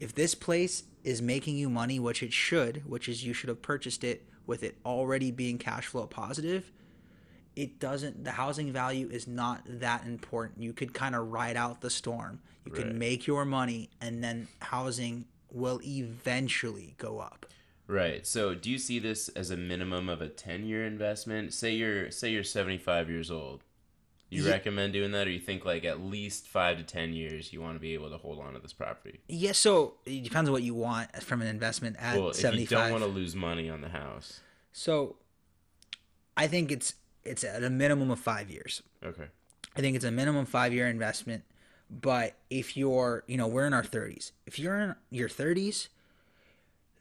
If 0.00 0.14
this 0.14 0.34
place 0.34 0.84
is 1.04 1.20
making 1.22 1.56
you 1.56 1.68
money, 1.68 2.00
which 2.00 2.22
it 2.22 2.32
should, 2.32 2.82
which 2.88 3.08
is 3.08 3.24
you 3.24 3.32
should 3.32 3.48
have 3.48 3.62
purchased 3.62 4.02
it 4.02 4.26
with 4.46 4.62
it 4.62 4.76
already 4.84 5.30
being 5.30 5.58
cash 5.58 5.86
flow 5.86 6.06
positive, 6.06 6.72
it 7.56 7.78
doesn't 7.78 8.24
the 8.24 8.32
housing 8.32 8.72
value 8.72 9.08
is 9.10 9.28
not 9.28 9.62
that 9.66 10.04
important. 10.06 10.60
You 10.62 10.72
could 10.72 10.92
kind 10.92 11.14
of 11.14 11.30
ride 11.30 11.56
out 11.56 11.80
the 11.80 11.90
storm. 11.90 12.40
You 12.66 12.72
Right. 12.72 12.82
can 12.82 12.98
make 12.98 13.26
your 13.26 13.44
money 13.44 13.90
and 14.00 14.24
then 14.24 14.48
housing 14.60 15.26
will 15.52 15.80
eventually 15.84 16.94
go 16.98 17.20
up. 17.20 17.46
Right. 17.86 18.26
So, 18.26 18.54
do 18.54 18.70
you 18.70 18.78
see 18.78 18.98
this 18.98 19.28
as 19.30 19.50
a 19.50 19.56
minimum 19.56 20.08
of 20.08 20.22
a 20.22 20.28
10-year 20.28 20.86
investment? 20.86 21.52
Say 21.52 21.74
you're 21.74 22.10
say 22.10 22.30
you're 22.30 22.42
75 22.42 23.10
years 23.10 23.30
old. 23.30 23.62
You 24.34 24.48
recommend 24.48 24.92
doing 24.92 25.12
that 25.12 25.26
or 25.26 25.30
you 25.30 25.38
think 25.38 25.64
like 25.64 25.84
at 25.84 26.00
least 26.00 26.48
5 26.48 26.78
to 26.78 26.82
10 26.82 27.12
years 27.12 27.52
you 27.52 27.60
want 27.60 27.76
to 27.76 27.80
be 27.80 27.94
able 27.94 28.10
to 28.10 28.18
hold 28.18 28.40
on 28.40 28.54
to 28.54 28.58
this 28.58 28.72
property? 28.72 29.20
Yeah, 29.28 29.52
so 29.52 29.94
it 30.04 30.24
depends 30.24 30.48
on 30.48 30.52
what 30.52 30.62
you 30.62 30.74
want 30.74 31.22
from 31.22 31.42
an 31.42 31.48
investment 31.48 31.96
at 31.98 32.16
Well, 32.16 32.30
if 32.30 32.36
you 32.36 32.42
75. 32.42 32.68
don't 32.68 32.92
want 32.92 33.04
to 33.04 33.10
lose 33.10 33.34
money 33.34 33.70
on 33.70 33.80
the 33.80 33.88
house. 33.88 34.40
So 34.72 35.16
I 36.36 36.46
think 36.46 36.72
it's 36.72 36.94
it's 37.24 37.44
at 37.44 37.62
a 37.62 37.70
minimum 37.70 38.10
of 38.10 38.18
5 38.18 38.50
years. 38.50 38.82
Okay. 39.02 39.28
I 39.76 39.80
think 39.80 39.96
it's 39.96 40.04
a 40.04 40.10
minimum 40.10 40.46
5-year 40.46 40.86
investment, 40.86 41.42
but 41.90 42.34
if 42.50 42.76
you're, 42.76 43.24
you 43.26 43.36
know, 43.36 43.48
we're 43.48 43.66
in 43.66 43.72
our 43.72 43.82
30s. 43.82 44.30
If 44.46 44.58
you're 44.58 44.78
in 44.78 44.94
your 45.10 45.28
30s, 45.28 45.88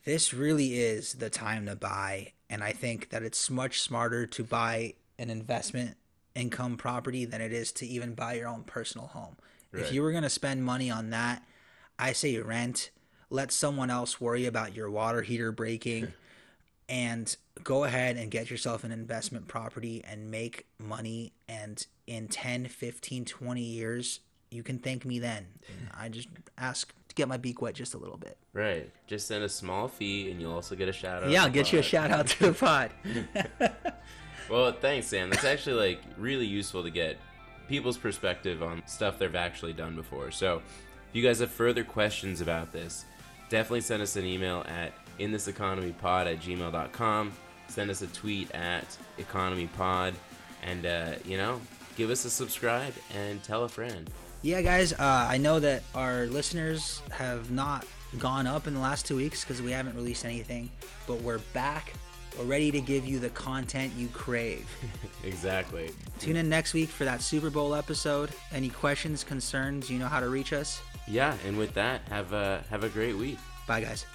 this 0.06 0.34
really 0.34 0.80
is 0.80 1.16
the 1.16 1.30
time 1.30 1.66
to 1.66 1.76
buy 1.76 2.34
and 2.50 2.64
I 2.64 2.72
think 2.72 3.10
that 3.10 3.24
it's 3.24 3.50
much 3.50 3.82
smarter 3.82 4.28
to 4.28 4.44
buy 4.44 4.94
an 5.18 5.32
investment 5.32 5.98
income 6.36 6.78
property 6.78 7.26
than 7.26 7.42
it 7.42 7.54
is 7.54 7.72
to 7.74 7.86
even 7.86 8.14
buy 8.14 8.34
your 8.34 8.48
own 8.48 8.64
personal 8.64 9.08
home. 9.08 9.36
If 9.72 9.92
you 9.92 10.04
were 10.04 10.12
going 10.12 10.24
to 10.24 10.30
spend 10.30 10.64
money 10.64 10.92
on 10.92 11.10
that, 11.10 11.44
I 11.98 12.14
say 12.14 12.38
rent, 12.38 12.92
let 13.32 13.52
someone 13.52 13.90
else 13.90 14.22
worry 14.22 14.46
about 14.46 14.76
your 14.76 14.92
water 14.92 15.24
heater 15.24 15.52
breaking 15.52 16.14
and 16.90 17.36
go 17.64 17.84
ahead 17.84 18.16
and 18.16 18.30
get 18.30 18.52
yourself 18.52 18.84
an 18.84 18.92
investment 18.92 19.48
property 19.48 20.04
and 20.08 20.30
make 20.30 20.68
money 20.78 21.34
and 21.50 21.88
in 22.06 22.28
10, 22.28 22.68
15, 22.68 23.26
20 23.26 23.62
years 23.62 24.20
you 24.54 24.64
can 24.64 24.78
thank 24.78 25.04
me 25.04 25.20
then. 25.20 25.48
Mm. 25.66 26.00
I 26.00 26.10
just 26.10 26.30
ask 26.58 26.94
to 27.10 27.16
get 27.16 27.28
my 27.28 27.38
beak 27.38 27.62
wet 27.62 27.74
just 27.74 27.96
a 27.96 27.98
little 27.98 28.18
bit. 28.18 28.38
Right. 28.54 28.92
Just 29.08 29.28
send 29.28 29.44
a 29.44 29.50
small 29.50 29.88
fee 29.88 30.30
and 30.30 30.40
you'll 30.40 30.54
also 30.54 30.76
get 30.76 30.88
a 30.88 30.94
shout 30.94 31.24
out. 31.24 31.30
Yeah, 31.32 31.44
I'll 31.44 31.50
get 31.50 31.74
you 31.74 31.80
a 31.80 31.84
shout 31.84 32.12
out 32.12 32.28
to 32.28 32.52
the 32.52 32.54
pod. 32.54 32.92
Well, 34.50 34.72
thanks, 34.72 35.08
Sam. 35.08 35.30
That's 35.30 35.46
actually 35.46 35.90
like 35.90 36.02
really 36.18 36.46
useful 36.46 36.84
to 36.84 36.90
get 36.90 37.18
people's 37.68 37.98
perspective 37.98 38.62
on 38.62 38.84
stuff 38.86 39.18
they've 39.18 39.36
actually 39.36 39.74
done 39.74 39.96
before. 39.96 40.32
So, 40.32 40.58
if 41.10 41.16
you 41.16 41.24
guys 41.24 41.40
have 41.40 41.52
further 41.52 41.84
questions 41.84 42.42
about 42.42 42.72
this, 42.72 43.06
definitely 43.50 43.82
send 43.82 44.02
us 44.02 44.16
an 44.16 44.26
email 44.26 44.66
at 44.68 44.94
inthiseconomypod 45.20 46.26
at 46.26 46.40
gmail.com. 46.40 47.32
Send 47.68 47.90
us 47.90 48.02
a 48.02 48.08
tweet 48.08 48.52
at 48.52 48.86
economypod, 49.18 50.14
and 50.64 50.86
uh, 50.86 51.14
you 51.26 51.38
know, 51.38 51.62
give 51.96 52.10
us 52.10 52.26
a 52.26 52.30
subscribe 52.30 52.94
and 53.16 53.44
tell 53.44 53.64
a 53.64 53.70
friend. 53.70 54.10
Yeah, 54.42 54.62
guys, 54.62 54.92
uh, 54.94 55.28
I 55.30 55.38
know 55.38 55.60
that 55.62 55.84
our 55.96 56.26
listeners 56.26 57.02
have 57.12 57.50
not 57.50 57.86
gone 58.20 58.46
up 58.46 58.68
in 58.68 58.74
the 58.74 58.80
last 58.80 59.06
two 59.06 59.16
weeks 59.16 59.44
because 59.44 59.62
we 59.62 59.72
haven't 59.72 59.96
released 59.96 60.26
anything, 60.26 60.70
but 61.08 61.22
we're 61.22 61.40
back. 61.54 61.94
We're 62.38 62.46
ready 62.46 62.72
to 62.72 62.82
give 62.82 63.06
you 63.06 63.20
the 63.20 63.30
content 63.30 63.94
you 63.98 64.08
crave. 64.10 64.68
Exactly. 65.26 65.90
Tune 66.20 66.36
in 66.36 66.50
next 66.50 66.74
week 66.74 66.90
for 66.90 67.06
that 67.06 67.22
Super 67.22 67.50
Bowl 67.50 67.74
episode. 67.74 68.30
Any 68.52 68.68
questions, 68.68 69.24
concerns, 69.24 69.90
you 69.90 69.98
know 69.98 70.08
how 70.08 70.20
to 70.20 70.28
reach 70.28 70.52
us. 70.52 70.82
Yeah, 71.08 71.38
and 71.48 71.58
with 71.58 71.74
that, 71.76 72.02
have 72.10 72.34
a 72.34 72.62
have 72.70 72.84
a 72.84 72.90
great 72.90 73.16
week. 73.16 73.38
Bye, 73.66 73.80
guys. 73.80 74.06